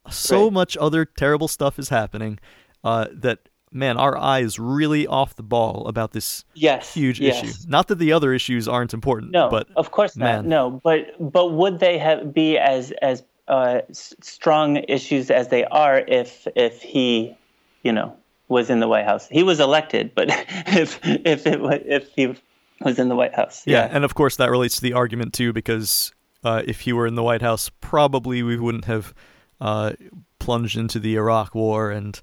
[0.10, 0.54] so right.
[0.54, 2.40] much other terrible stuff is happening
[2.84, 7.44] uh, that man, our eye is really off the ball about this yes, huge yes.
[7.44, 7.54] issue.
[7.68, 10.36] Not that the other issues aren't important, no, but of course man.
[10.36, 10.46] not.
[10.46, 16.00] No, but but would they have be as as uh, strong issues as they are
[16.08, 17.36] if if he,
[17.84, 18.16] you know,
[18.48, 19.28] was in the White House?
[19.28, 20.28] He was elected, but
[20.68, 22.36] if if it if he
[22.82, 23.64] was in the White House.
[23.66, 23.86] Yeah.
[23.86, 26.12] yeah, and of course that relates to the argument too, because
[26.44, 29.14] uh, if he were in the White House, probably we wouldn't have
[29.60, 29.94] uh,
[30.40, 32.20] plunged into the Iraq War and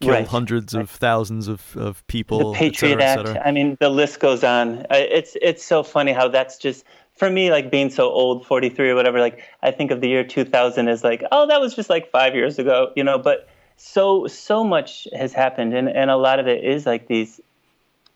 [0.00, 0.26] killed right.
[0.26, 0.82] hundreds right.
[0.82, 2.52] of thousands of, of people.
[2.52, 3.46] The Patriot et cetera, et Act.
[3.46, 4.86] I mean, the list goes on.
[4.90, 6.84] It's it's so funny how that's just
[7.18, 10.24] for me, like being so old, 43 or whatever, like I think of the year
[10.24, 13.18] 2000 as like, oh, that was just like five years ago, you know.
[13.18, 17.40] But so so much has happened, and and a lot of it is like these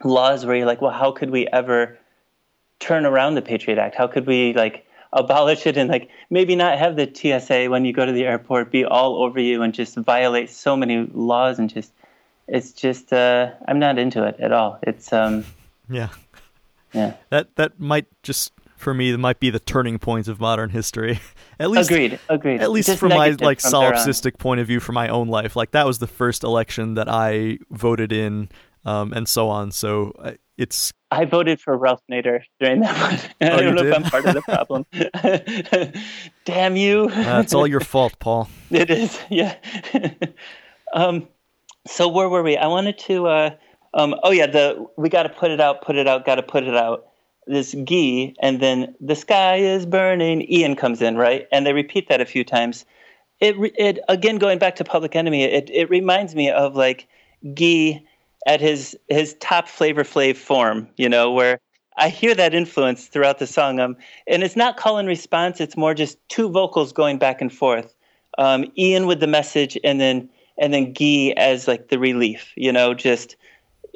[0.05, 1.99] laws where you're like, well, how could we ever
[2.81, 3.95] turn around the Patriot Act?
[3.95, 7.93] How could we like abolish it and like maybe not have the TSA when you
[7.93, 11.69] go to the airport be all over you and just violate so many laws and
[11.69, 11.93] just
[12.49, 14.79] it's just uh, I'm not into it at all.
[14.83, 15.45] It's um
[15.89, 16.09] yeah
[16.93, 20.71] yeah that that might just for me that might be the turning point of modern
[20.71, 21.21] history.
[21.61, 22.61] at least agreed agreed.
[22.61, 25.57] At least just from my like solipsistic point of view for my own life.
[25.57, 28.49] Like that was the first election that I voted in
[28.85, 29.73] um, and so on.
[29.73, 30.93] So uh, it's.
[31.11, 33.21] I voted for Ralph Nader during that one.
[33.51, 33.93] Oh, I don't know did?
[33.93, 34.87] if I'm part of the problem.
[36.45, 37.09] Damn you!
[37.11, 38.49] That's all your fault, Paul.
[38.71, 39.57] It is, yeah.
[40.95, 41.29] um,
[41.87, 42.57] so where were we?
[42.57, 43.27] I wanted to.
[43.27, 43.51] Uh,
[43.95, 46.43] um, oh yeah, the we got to put it out, put it out, got to
[46.43, 47.07] put it out.
[47.47, 50.51] This gee, and then the sky is burning.
[50.51, 52.87] Ian comes in, right, and they repeat that a few times.
[53.41, 55.43] It it again going back to Public Enemy.
[55.43, 57.09] It it reminds me of like
[57.55, 58.03] Guy
[58.47, 61.61] at his his top Flavor Flav form, you know, where
[61.97, 63.79] I hear that influence throughout the song.
[63.79, 67.53] Um, and it's not call and response; it's more just two vocals going back and
[67.53, 67.95] forth.
[68.39, 70.29] Um, Ian with the message, and then
[70.59, 73.37] and then Guy as like the relief, you know, just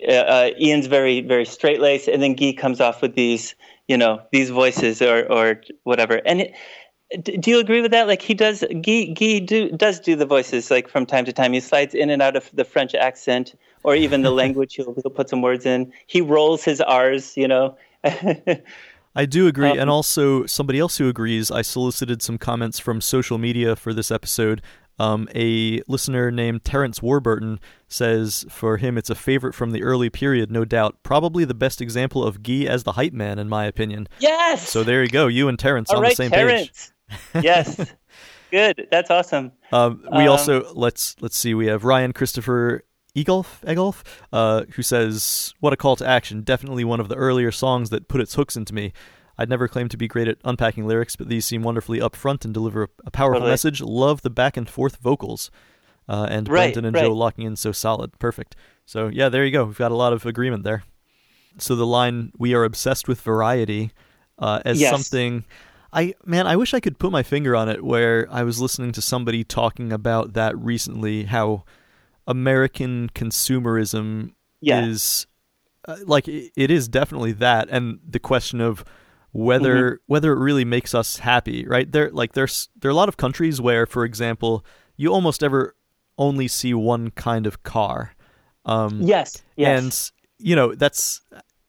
[0.09, 3.55] uh, uh, Ian's very very straight laced, and then Guy comes off with these,
[3.89, 6.21] you know, these voices or or whatever.
[6.27, 6.55] And it,
[7.23, 8.07] do you agree with that?
[8.07, 11.53] Like he does, Guy, Guy do, does do the voices like from time to time.
[11.53, 14.75] He slides in and out of the French accent or even the language.
[14.75, 15.93] He'll, he'll put some words in.
[16.07, 17.77] He rolls his R's, you know.
[19.15, 21.51] I do agree, Um, and also somebody else who agrees.
[21.51, 24.61] I solicited some comments from social media for this episode.
[24.99, 30.11] Um, a listener named Terrence Warburton says for him it's a favorite from the early
[30.11, 30.97] period, no doubt.
[31.03, 34.09] Probably the best example of Guy as the hype man, in my opinion.
[34.19, 34.69] yes.
[34.69, 36.71] So there you go, you and Terrence All on right, the same page.
[37.43, 37.93] Yes.
[38.51, 38.87] Good.
[38.91, 39.53] That's awesome.
[39.73, 41.53] Um, we Um, also let's let's see.
[41.55, 42.85] We have Ryan Christopher
[43.17, 46.43] Egolf Egolf, uh, who says, "What a call to action!
[46.43, 48.93] Definitely one of the earlier songs that put its hooks into me.
[49.39, 52.55] I'd never claimed to be great at unpacking lyrics, but these seem wonderfully upfront and
[52.55, 53.51] deliver a, a powerful Totally.
[53.53, 53.81] message.
[53.83, 55.51] Love the back and forth vocals,
[56.09, 57.03] uh, and Right, Brendan and right.
[57.03, 58.55] Joe locking in so solid, perfect.
[58.87, 59.65] So yeah, there you go.
[59.65, 60.85] We've got a lot of agreement there.
[61.59, 63.91] So the line "We are obsessed with variety"
[64.39, 64.91] uh, as Yes.
[64.93, 65.45] something.
[65.93, 67.85] I man, I wish I could put my finger on it.
[67.85, 71.65] Where I was listening to somebody talking about that recently, how
[72.27, 74.85] American consumerism Yeah.
[74.87, 75.27] is
[75.87, 78.85] uh, like it, it is definitely that, and the question of
[79.33, 79.95] whether Mm-hmm.
[80.07, 81.91] whether it really makes us happy, right?
[81.91, 84.65] There, like there's there are a lot of countries where, for example,
[84.97, 85.77] you almost ever
[86.19, 88.15] only see one kind of car.
[88.65, 89.43] Um, Yes.
[89.57, 89.83] Yes.
[89.85, 90.13] and
[90.49, 91.21] you know that's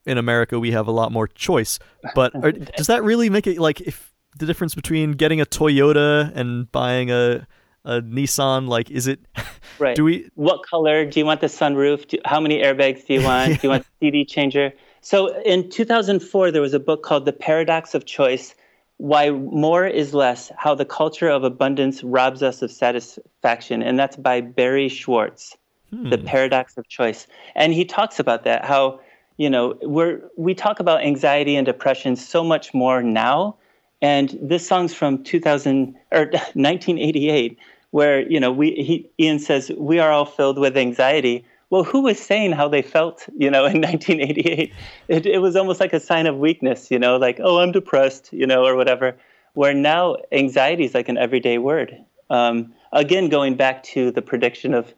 [0.08, 1.78] in America we have a lot more choice.
[2.14, 6.34] But are, does that really make it like if the difference between getting a Toyota
[6.34, 7.46] and buying a
[7.84, 9.20] a Nissan like is it?
[9.78, 9.96] right.
[9.96, 10.30] Do we?
[10.34, 13.66] what color do you want the sunroof do, how many airbags do you want do
[13.66, 17.94] you want the cd changer so in 2004 there was a book called the paradox
[17.94, 18.54] of choice
[18.96, 24.16] why more is less how the culture of abundance robs us of satisfaction and that's
[24.16, 25.56] by barry schwartz
[25.90, 26.24] the hmm.
[26.26, 29.00] paradox of choice and he talks about that how
[29.38, 33.56] you know we're we talk about anxiety and depression so much more now.
[34.00, 37.58] And this song's from 2000 or 1988
[37.90, 41.44] where you know we he, ian says we are all filled with anxiety.
[41.70, 44.74] Well who was saying how they felt you know in 1988
[45.08, 48.32] it, it was almost like a sign of weakness you know like oh i'm depressed
[48.32, 49.16] you know or whatever.
[49.54, 51.96] Where now anxiety is like an everyday word.
[52.30, 54.92] Um, again going back to the prediction of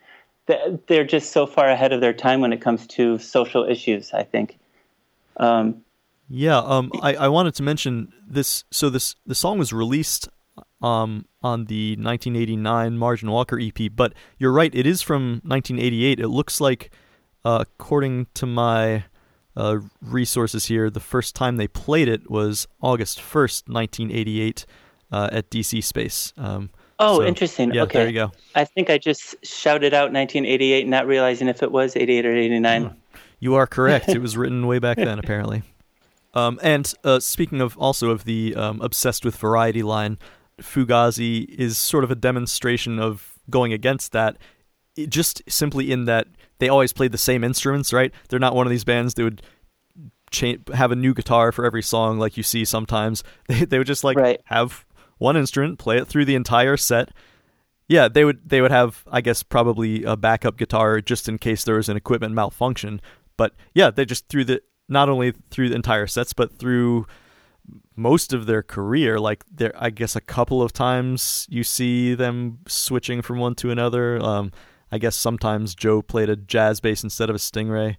[0.86, 4.22] they're just so far ahead of their time when it comes to social issues i
[4.22, 4.58] think
[5.40, 5.82] um,
[6.28, 6.58] Yeah.
[6.58, 6.92] Um.
[7.02, 8.64] I I wanted to mention this.
[8.70, 10.28] So this the song was released
[10.82, 14.72] um on the 1989 Margin Walker EP, but you're right.
[14.74, 16.20] It is from 1988.
[16.20, 16.90] It looks like,
[17.44, 19.04] uh, according to my
[19.56, 24.66] uh, resources here, the first time they played it was August 1st, 1988,
[25.10, 26.32] uh, at DC Space.
[26.36, 28.32] Um, oh so, interesting Yeah, okay there you go.
[28.54, 32.94] I think I just shouted out 1988, not realizing if it was 88 or 89.
[33.40, 34.08] You are correct.
[34.18, 35.62] it was written way back then, apparently.
[36.34, 40.18] Um, and uh, speaking of also of the um, obsessed with variety line,
[40.60, 44.36] Fugazi is sort of a demonstration of going against that.
[44.96, 48.12] It just simply in that they always played the same instruments, right?
[48.28, 49.42] They're not one of these bands that would
[50.30, 53.24] cha- have a new guitar for every song like you see sometimes.
[53.48, 54.40] They they would just like Right.
[54.44, 54.84] have
[55.20, 57.10] one instrument, play it through the entire set.
[57.88, 61.62] Yeah, they would they would have I guess probably a backup guitar just in case
[61.62, 63.00] there was an equipment malfunction.
[63.36, 67.06] But yeah, they just through the not only through the entire sets but through
[67.96, 69.18] most of their career.
[69.18, 73.70] Like there, I guess a couple of times you see them switching from one to
[73.70, 74.20] another.
[74.22, 74.52] Um,
[74.92, 77.96] I guess sometimes Joe played a jazz bass instead of a stingray.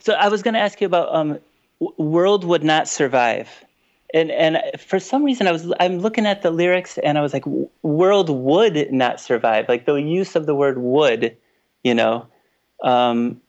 [0.00, 1.38] So I was going to ask you about um,
[1.98, 3.63] "World Would Not Survive,"
[4.14, 7.34] and and for some reason I was I'm looking at the lyrics and I was
[7.34, 7.44] like,
[7.82, 11.36] "World would not survive." Like the use of the word "would,"
[11.82, 12.26] you know,
[12.82, 13.40] um,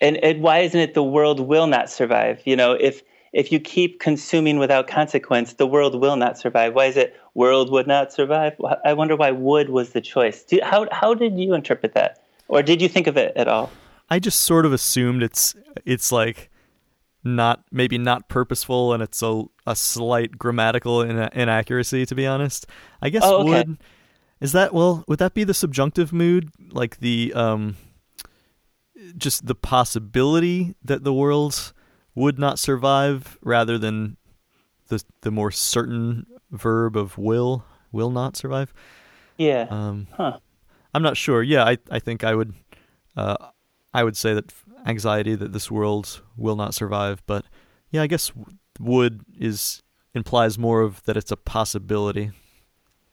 [0.00, 2.40] and, and why isn't it the world will not survive?
[2.46, 3.02] You know, if
[3.34, 6.74] if you keep consuming without consequence, the world will not survive.
[6.74, 8.54] Why is it world would not survive?
[8.84, 10.44] I wonder why would was the choice.
[10.44, 12.22] Do, how how did you interpret that?
[12.52, 13.70] or did you think of it at all?
[14.10, 15.54] I just sort of assumed it's
[15.86, 16.50] it's like
[17.24, 22.66] not maybe not purposeful and it's a a slight grammatical in- inaccuracy to be honest.
[23.00, 23.50] I guess oh, okay.
[23.50, 23.78] would
[24.40, 27.76] is that well would that be the subjunctive mood like the um
[29.16, 31.72] just the possibility that the world
[32.14, 34.16] would not survive rather than
[34.88, 38.72] the the more certain verb of will will not survive.
[39.38, 39.66] Yeah.
[39.70, 40.38] Um, huh.
[40.94, 41.42] I'm not sure.
[41.42, 42.54] Yeah, I I think I would
[43.16, 43.36] uh,
[43.94, 44.52] I would say that
[44.86, 47.44] anxiety that this world will not survive, but
[47.90, 48.32] yeah, I guess
[48.82, 49.82] would is
[50.14, 52.30] implies more of that it's a possibility.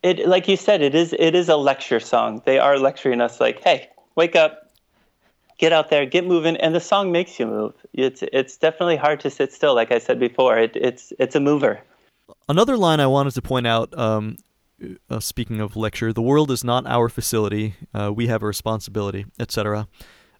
[0.01, 2.41] It like you said, it is it is a lecture song.
[2.45, 4.71] They are lecturing us like, "Hey, wake up.
[5.58, 7.73] Get out there, get moving." And the song makes you move.
[7.93, 10.58] It's it's definitely hard to sit still like I said before.
[10.58, 11.82] It, it's it's a mover.
[12.47, 14.38] Another line I wanted to point out um,
[15.10, 17.75] uh, speaking of lecture, the world is not our facility.
[17.93, 19.88] Uh, we have a responsibility, etc.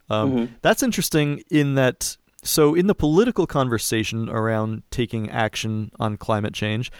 [0.10, 0.54] Um, mm-hmm.
[0.62, 2.16] That's interesting in that.
[2.44, 6.92] So, in the political conversation around taking action on climate change,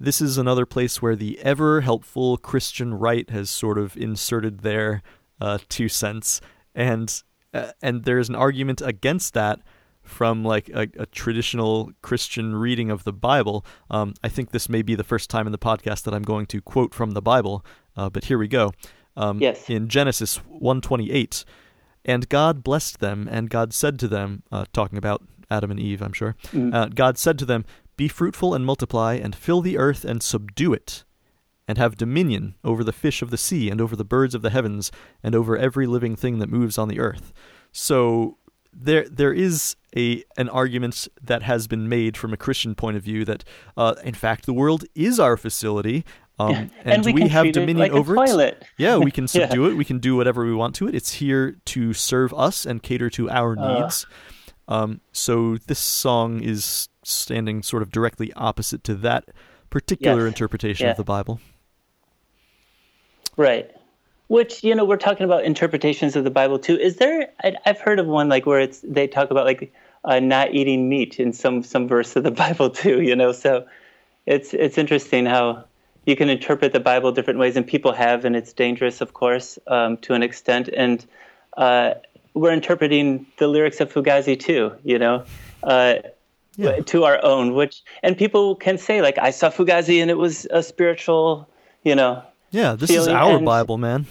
[0.00, 5.02] this is another place where the ever helpful Christian right has sort of inserted their
[5.40, 6.40] uh, two cents,
[6.74, 7.22] and
[7.54, 9.60] uh, and there's an argument against that
[10.02, 13.64] from like a, a, traditional Christian reading of the Bible.
[13.90, 16.46] Um, I think this may be the first time in the podcast that I'm going
[16.46, 17.64] to quote from the Bible,
[17.96, 18.72] uh, but here we go.
[19.16, 19.68] Um, yes.
[19.68, 21.44] In Genesis 128,
[22.08, 26.02] and God blessed them, and God said to them, uh, talking about Adam and Eve,
[26.02, 26.34] I'm sure.
[26.52, 26.74] Mm.
[26.74, 27.64] Uh, God said to them,
[27.96, 31.04] "Be fruitful and multiply, and fill the earth and subdue it."
[31.68, 34.48] And have dominion over the fish of the sea, and over the birds of the
[34.48, 34.90] heavens,
[35.22, 37.32] and over every living thing that moves on the earth.
[37.72, 38.38] So
[38.72, 43.02] there there is a an argument that has been made from a Christian point of
[43.02, 43.44] view that
[43.76, 46.04] uh, in fact the world is our facility.
[46.40, 46.58] Um, yeah.
[46.58, 48.64] and, and, we, we have dominion it like over it.
[48.76, 49.70] Yeah, we can subdue yeah.
[49.70, 49.76] it.
[49.76, 50.94] We can do whatever we want to it.
[50.94, 53.80] It's here to serve us and cater to our uh.
[53.80, 54.06] needs.
[54.68, 59.24] Um, so this song is standing sort of directly opposite to that
[59.70, 60.28] particular yes.
[60.28, 60.90] interpretation yeah.
[60.92, 61.40] of the Bible.
[63.36, 63.70] Right
[64.28, 67.80] which you know we're talking about interpretations of the bible too is there I, have
[67.80, 69.74] heard of one like where it's they talk about like
[70.04, 73.66] uh, not eating meat in some some verse of the bible too you know so
[74.26, 75.64] it's it's interesting how
[76.08, 79.58] you can interpret the bible different ways and people have and it's dangerous of course
[79.66, 81.06] um, to an extent and
[81.56, 81.94] uh,
[82.34, 85.24] we're interpreting the lyrics of fugazi too you know
[85.64, 85.94] uh,
[86.56, 86.80] yeah.
[86.80, 90.46] to our own which and people can say like i saw fugazi and it was
[90.50, 91.48] a spiritual
[91.84, 94.06] you know yeah, this is our Bible, man.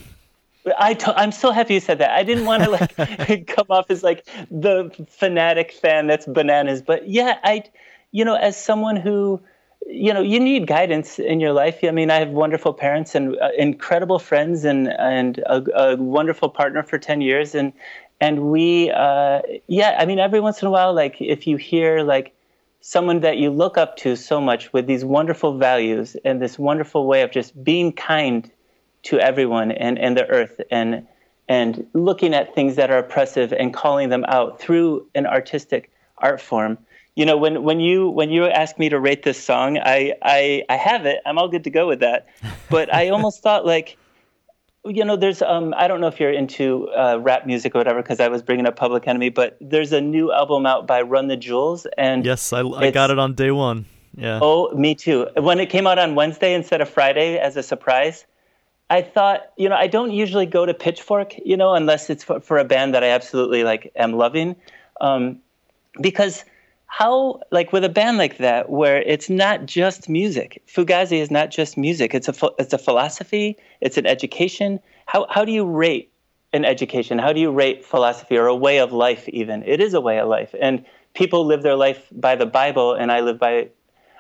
[0.77, 2.11] I t- I'm so happy you said that.
[2.11, 7.07] I didn't want to like come off as like the fanatic fan that's bananas, but
[7.09, 7.63] yeah, I,
[8.11, 9.41] you know, as someone who,
[9.89, 11.79] you know, you need guidance in your life.
[11.83, 16.49] I mean, I have wonderful parents and uh, incredible friends and and a, a, wonderful
[16.49, 17.73] partner for ten years, and
[18.19, 22.01] and we, uh, yeah, I mean, every once in a while, like if you hear
[22.01, 22.33] like
[22.81, 27.05] someone that you look up to so much with these wonderful values and this wonderful
[27.05, 28.51] way of just being kind
[29.03, 31.07] to everyone and, and the earth and
[31.49, 36.41] and looking at things that are oppressive and calling them out through an artistic art
[36.41, 36.77] form.
[37.17, 40.63] You know, when, when you when you asked me to rate this song, I, I
[40.69, 41.19] I have it.
[41.25, 42.27] I'm all good to go with that.
[42.69, 43.97] But I almost thought like
[44.85, 48.03] you know, there's um, I don't know if you're into uh, rap music or whatever
[48.03, 51.27] because I was bringing up Public Enemy, but there's a new album out by Run
[51.27, 53.87] the Jewels, and yes, I, I got it on day one.
[54.15, 54.37] Yeah.
[54.39, 55.27] Oh, me too.
[55.37, 58.25] When it came out on Wednesday instead of Friday as a surprise,
[58.91, 62.39] I thought, you know, I don't usually go to Pitchfork, you know, unless it's for,
[62.39, 64.55] for a band that I absolutely like am loving,
[65.01, 65.39] um,
[65.99, 66.45] because
[66.87, 70.63] how like with a band like that where it's not just music.
[70.67, 72.15] Fugazi is not just music.
[72.15, 73.57] It's a it's a philosophy.
[73.81, 74.79] It's an education.
[75.05, 76.11] How how do you rate
[76.53, 77.19] an education?
[77.19, 79.63] How do you rate philosophy or a way of life even?
[79.63, 80.55] It is a way of life.
[80.59, 83.67] And people live their life by the bible and i live by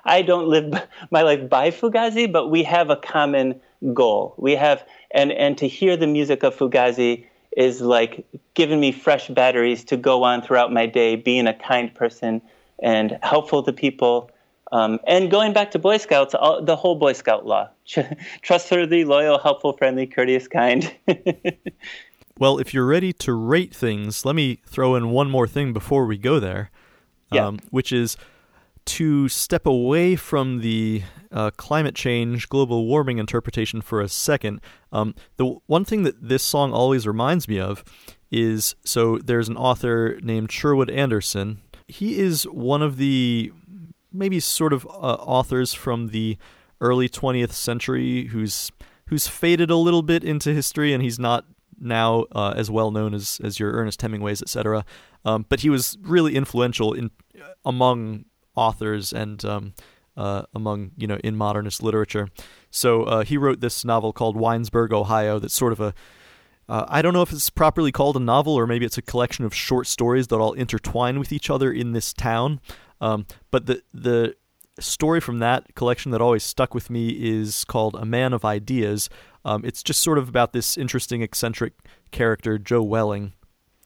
[0.03, 0.73] i don't live
[1.11, 3.61] my life by fugazi but we have a common
[3.93, 4.33] goal.
[4.37, 9.27] We have and and to hear the music of fugazi is like giving me fresh
[9.27, 12.41] batteries to go on throughout my day being a kind person
[12.81, 14.29] and helpful to people
[14.71, 17.69] Um, and going back to Boy Scouts, all, the whole Boy Scout law
[18.41, 20.93] trustworthy, loyal, helpful, friendly, courteous, kind.
[22.39, 26.05] well, if you're ready to rate things, let me throw in one more thing before
[26.05, 26.69] we go there,
[27.31, 27.47] yeah.
[27.47, 28.17] um, which is
[28.87, 34.61] to step away from the uh, climate change, global warming interpretation for a second.
[34.91, 37.83] Um, the one thing that this song always reminds me of
[38.31, 41.61] is so there's an author named Sherwood Anderson.
[41.87, 43.51] He is one of the
[44.11, 46.37] maybe sort of uh, authors from the
[46.81, 48.71] early 20th century who's
[49.07, 51.45] who's faded a little bit into history and he's not
[51.79, 54.85] now uh, as well known as as your Ernest Hemingways etc.
[55.25, 57.11] Um, but he was really influential in
[57.65, 58.25] among
[58.55, 59.73] authors and um,
[60.17, 62.29] uh, among you know in modernist literature.
[62.69, 65.39] So uh, he wrote this novel called Winesburg, Ohio.
[65.39, 65.93] That's sort of a
[66.69, 69.45] uh, I don't know if it's properly called a novel or maybe it's a collection
[69.45, 72.59] of short stories that all intertwine with each other in this town.
[72.99, 74.35] Um, but the the
[74.79, 79.09] story from that collection that always stuck with me is called A Man of Ideas.
[79.45, 81.73] Um, it's just sort of about this interesting, eccentric
[82.11, 83.33] character, Joe Welling,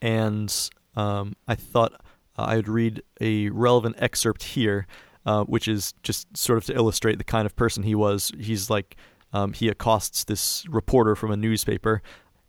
[0.01, 0.53] and
[0.95, 2.01] um, I thought
[2.36, 4.88] I would read a relevant excerpt here,
[5.25, 8.32] uh, which is just sort of to illustrate the kind of person he was.
[8.39, 8.95] He's like
[9.34, 12.01] um, he accosts this reporter from a newspaper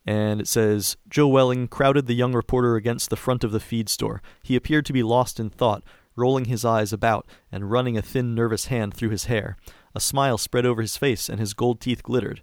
[0.07, 3.89] and it says Joe Welling crowded the young reporter against the front of the feed
[3.89, 4.23] store.
[4.43, 5.83] He appeared to be lost in thought,
[6.17, 9.57] rolling his eyes about and running a thin, nervous hand through his hair.
[9.95, 12.43] A smile spread over his face, and his gold teeth glittered.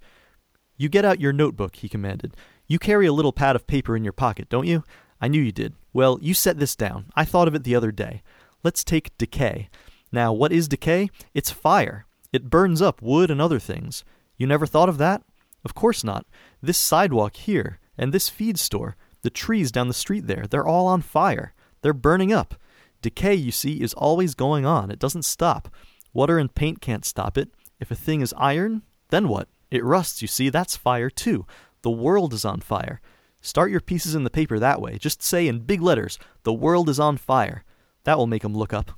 [0.78, 2.36] You get out your notebook, he commanded.
[2.68, 4.84] You carry a little pad of paper in your pocket, don't you?
[5.20, 5.74] I knew you did.
[5.92, 7.08] Well, you set this down.
[7.16, 8.22] I thought of it the other day.
[8.64, 9.70] Let's take decay.
[10.12, 11.10] Now, what is decay?
[11.34, 12.06] It's fire.
[12.32, 14.04] It burns up wood and other things.
[14.38, 15.24] You never thought of that?
[15.66, 16.26] Of course not.
[16.62, 20.88] This sidewalk here, and this feed store, the trees down the street there, they're all
[20.88, 21.54] on fire.
[21.82, 22.56] They're burning up.
[23.02, 24.92] Decay, you see, is always going on.
[24.92, 25.74] It doesn't stop.
[26.14, 27.50] Water and paint can't stop it.
[27.80, 29.48] If a thing is iron, then what?
[29.72, 30.50] It rusts, you see.
[30.50, 31.46] That's fire, too.
[31.82, 33.00] The world is on fire.
[33.42, 34.98] Start your pieces in the paper that way.
[34.98, 37.64] Just say in big letters, the world is on fire.
[38.04, 38.92] That will make them look up.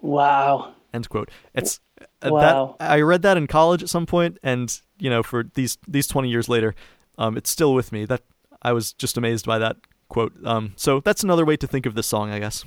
[0.00, 0.74] Wow.
[0.94, 1.30] End quote.
[1.54, 1.80] It's
[2.22, 2.76] uh, wow.
[2.78, 6.06] that I read that in college at some point, and you know, for these these
[6.06, 6.74] twenty years later,
[7.18, 8.04] um, it's still with me.
[8.04, 8.22] That
[8.62, 9.76] I was just amazed by that
[10.08, 10.32] quote.
[10.44, 12.64] Um, so that's another way to think of this song, I guess.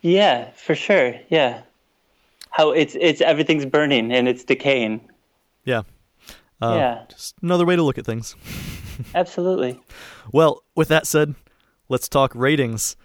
[0.00, 1.14] Yeah, for sure.
[1.28, 1.62] Yeah,
[2.50, 5.00] how it's it's everything's burning and it's decaying.
[5.64, 5.82] Yeah.
[6.60, 7.02] Uh, yeah.
[7.08, 8.34] Just another way to look at things.
[9.14, 9.80] Absolutely.
[10.32, 11.34] Well, with that said,
[11.88, 12.96] let's talk ratings.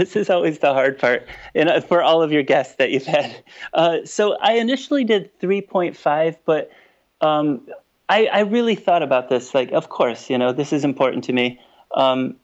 [0.00, 3.44] This is always the hard part and for all of your guests that you've had.
[3.74, 6.70] Uh, so I initially did 3.5, but
[7.20, 7.68] um,
[8.08, 9.54] I, I, really thought about this.
[9.54, 11.60] Like, of course, you know, this is important to me.
[11.94, 12.36] Um,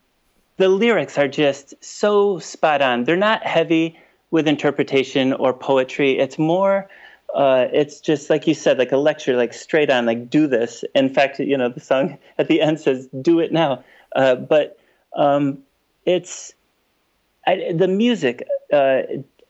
[0.57, 3.05] the lyrics are just so spot on.
[3.05, 3.99] They're not heavy
[4.29, 6.19] with interpretation or poetry.
[6.19, 6.87] It's more,
[7.33, 10.85] uh, it's just like you said, like a lecture, like straight on, like do this.
[10.93, 13.83] In fact, you know, the song at the end says, do it now.
[14.15, 14.77] Uh, but
[15.15, 15.57] um,
[16.05, 16.53] it's,
[17.47, 19.01] I, the music uh,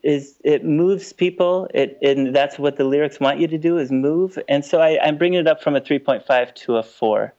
[0.04, 1.68] is it moves people.
[1.74, 4.40] It and that's what the lyrics want you to do is move.
[4.48, 7.34] And so I, I'm bringing it up from a 3.5 to a four,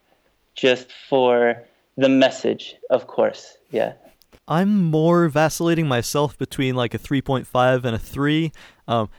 [0.55, 1.63] just for
[1.97, 3.57] the message, of course.
[3.71, 3.93] Yeah.
[4.47, 8.53] I'm more vacillating myself between like a 3.5 and a three.
[8.87, 9.11] Um,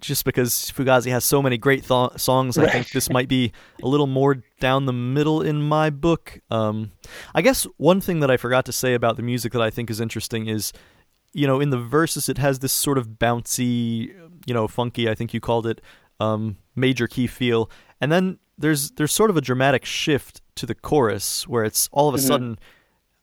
[0.00, 3.52] just because Fugazi has so many great th- songs, I think this might be
[3.82, 6.40] a little more down the middle in my book.
[6.50, 6.92] Um,
[7.34, 9.90] I guess one thing that I forgot to say about the music that I think
[9.90, 10.72] is interesting is,
[11.32, 14.14] you know, in the verses it has this sort of bouncy,
[14.46, 15.08] you know, funky.
[15.08, 15.82] I think you called it
[16.18, 20.74] um, major key feel, and then there's there's sort of a dramatic shift to the
[20.74, 22.26] chorus where it's all of a mm-hmm.
[22.26, 22.58] sudden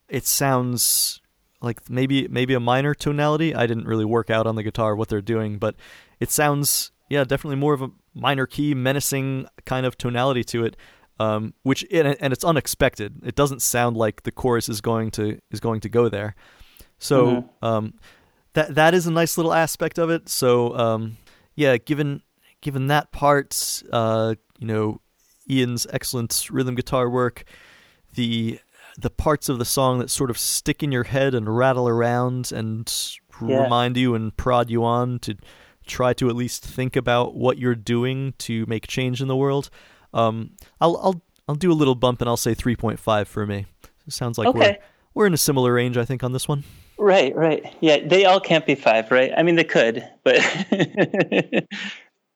[0.07, 1.21] it sounds
[1.61, 3.55] like maybe maybe a minor tonality.
[3.55, 5.75] I didn't really work out on the guitar what they're doing, but
[6.20, 10.76] it sounds yeah definitely more of a minor key menacing kind of tonality to it
[11.20, 15.59] um, which and it's unexpected it doesn't sound like the chorus is going to is
[15.59, 16.36] going to go there
[16.97, 17.66] so mm-hmm.
[17.66, 17.93] um,
[18.53, 21.18] that that is a nice little aspect of it so um,
[21.55, 22.22] yeah given
[22.61, 25.01] given that part uh, you know
[25.49, 27.45] Ian's excellent rhythm guitar work
[28.16, 28.59] the
[28.97, 32.51] the parts of the song that sort of stick in your head and rattle around
[32.51, 32.91] and
[33.45, 33.63] yeah.
[33.63, 35.36] remind you and prod you on to
[35.86, 39.69] try to at least think about what you're doing to make change in the world.
[40.13, 43.65] Um, I'll I'll I'll do a little bump and I'll say 3.5 for me.
[44.07, 44.59] It sounds like okay.
[44.59, 44.77] we're
[45.13, 46.63] we're in a similar range, I think, on this one.
[46.97, 47.75] Right, right.
[47.81, 49.31] Yeah, they all can't be five, right?
[49.36, 50.38] I mean, they could, but.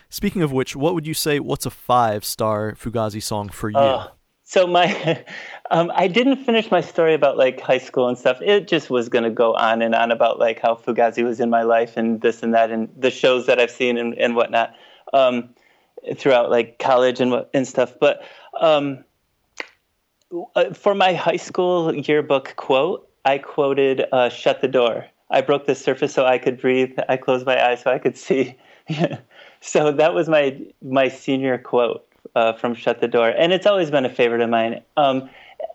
[0.09, 1.39] Speaking of which, what would you say?
[1.39, 3.77] What's a five-star Fugazi song for you?
[3.77, 4.07] Oh,
[4.49, 5.23] so my
[5.71, 8.41] um, I didn't finish my story about like high school and stuff.
[8.41, 11.51] It just was going to go on and on about like how Fugazi was in
[11.51, 14.75] my life and this and that and the shows that I've seen and, and whatnot
[15.13, 15.49] um,
[16.15, 17.93] throughout like college and and stuff.
[17.99, 18.23] But
[18.59, 19.03] um,
[20.55, 25.67] uh, for my high school yearbook quote, I quoted uh, "Shut the door." I broke
[25.67, 26.97] the surface so I could breathe.
[27.07, 28.57] I closed my eyes so I could see.
[29.61, 33.91] so that was my my senior quote uh, from Shut the Door, and it's always
[33.91, 34.81] been a favorite of mine.
[34.97, 35.29] Um,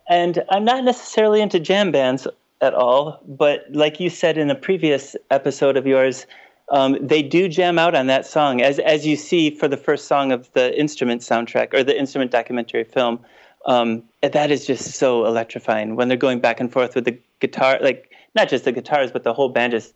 [0.08, 2.26] and I'm not necessarily into jam bands
[2.60, 6.26] at all, but like you said in a previous episode of yours,
[6.70, 10.08] um, they do jam out on that song, as as you see for the first
[10.08, 13.20] song of the instrument soundtrack or the instrument documentary film.
[13.66, 17.78] Um, that is just so electrifying when they're going back and forth with the guitar,
[17.80, 19.72] like not just the guitars, but the whole band.
[19.72, 19.94] Just,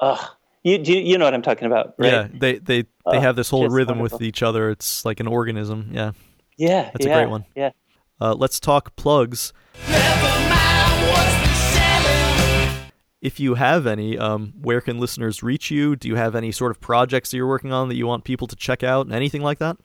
[0.00, 0.24] ugh,
[0.62, 2.12] you do you, you know what I'm talking about, right?
[2.12, 4.18] Yeah, they they they have this whole rhythm wonderful.
[4.18, 4.70] with each other.
[4.70, 5.90] It's like an organism.
[5.92, 6.12] Yeah.
[6.56, 7.44] Yeah, that's yeah, a great one.
[7.54, 7.70] Yeah.
[8.20, 9.52] Uh, let's talk plugs.
[13.20, 15.96] If you have any, um, where can listeners reach you?
[15.96, 18.46] Do you have any sort of projects that you're working on that you want people
[18.48, 19.10] to check out?
[19.10, 19.76] Anything like that?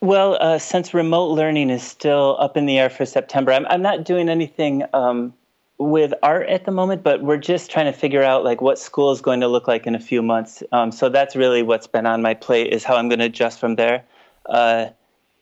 [0.00, 3.82] Well, uh, since remote learning is still up in the air for September, I'm, I'm
[3.82, 5.32] not doing anything um,
[5.78, 9.10] with art at the moment, but we're just trying to figure out like what school
[9.10, 10.62] is going to look like in a few months.
[10.72, 13.58] Um, so that's really what's been on my plate is how I'm going to adjust
[13.58, 14.04] from there.
[14.46, 14.86] Uh,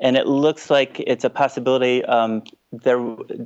[0.01, 2.05] and it looks like it's a possibility.
[2.07, 2.99] Um, there,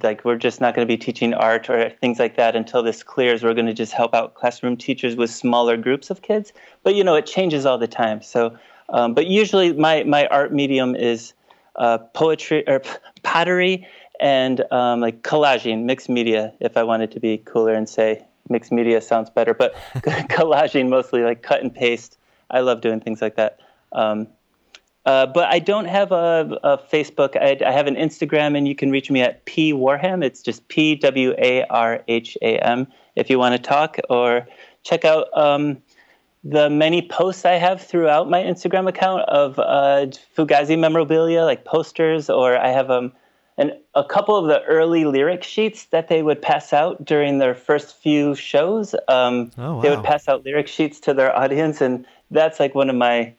[0.03, 3.03] like we're just not going to be teaching art or things like that until this
[3.03, 3.43] clears.
[3.43, 6.53] We're going to just help out classroom teachers with smaller groups of kids.
[6.83, 8.23] But you know, it changes all the time.
[8.23, 8.57] So,
[8.89, 11.35] um, but usually my my art medium is
[11.75, 12.81] uh, poetry or
[13.23, 13.87] pottery
[14.21, 16.53] and um, like collaging, mixed media.
[16.61, 21.23] If I wanted to be cooler and say mixed media sounds better, but collaging mostly
[21.23, 22.19] like cut and paste.
[22.51, 23.59] I love doing things like that.
[23.93, 24.29] Um,
[25.05, 27.37] uh, but I don't have a, a Facebook.
[27.37, 30.25] I, I, have an Instagram, and you can reach me at p warham.
[30.25, 32.89] It's just p w a r h a m.
[33.15, 34.49] If you want to talk or
[34.83, 35.81] check out um,
[36.43, 40.07] the many posts I have throughout my Instagram account of uh,
[40.37, 43.13] Fugazi memorabilia, like posters, or I have um,
[43.59, 47.55] and a couple of the early lyric sheets that they would pass out during their
[47.55, 48.95] first few shows.
[49.09, 49.81] Um, oh, wow.
[49.81, 53.35] They would pass out lyric sheets to their audience, and that's like one of my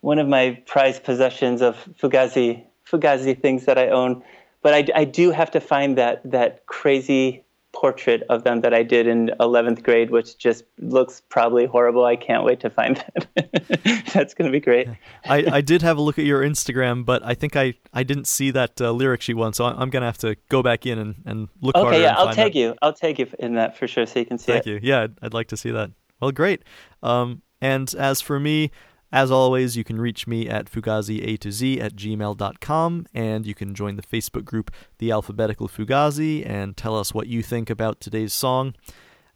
[0.00, 4.22] one of my prized possessions of Fugazi Fugazi things that I own.
[4.62, 7.44] But I, I do have to find that that crazy
[7.80, 12.04] portrait of them that I did in 11th grade, which just looks probably horrible.
[12.04, 12.96] I can't wait to find
[13.36, 14.04] that.
[14.12, 14.86] That's going to be great.
[15.24, 18.26] I, I did have a look at your Instagram, but I think I, I didn't
[18.26, 20.98] see that uh, lyric sheet one, so I'm going to have to go back in
[20.98, 22.58] and, and look okay, yeah, I'll take that.
[22.58, 22.74] you.
[22.82, 24.70] I'll take you in that for sure so you can see Thank it.
[24.70, 24.80] you.
[24.82, 25.90] Yeah, I'd, I'd like to see that.
[26.20, 26.62] Well, great.
[27.02, 28.72] Um, and as for me,
[29.12, 33.74] as always, you can reach me at fugazi to z at gmail.com, and you can
[33.74, 38.32] join the Facebook group The Alphabetical Fugazi and tell us what you think about today's
[38.32, 38.74] song.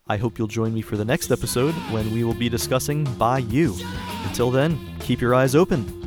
[0.06, 3.38] I hope you'll join me for the next episode when we will be discussing By
[3.38, 3.74] You.
[4.24, 6.04] Until then, keep your eyes open.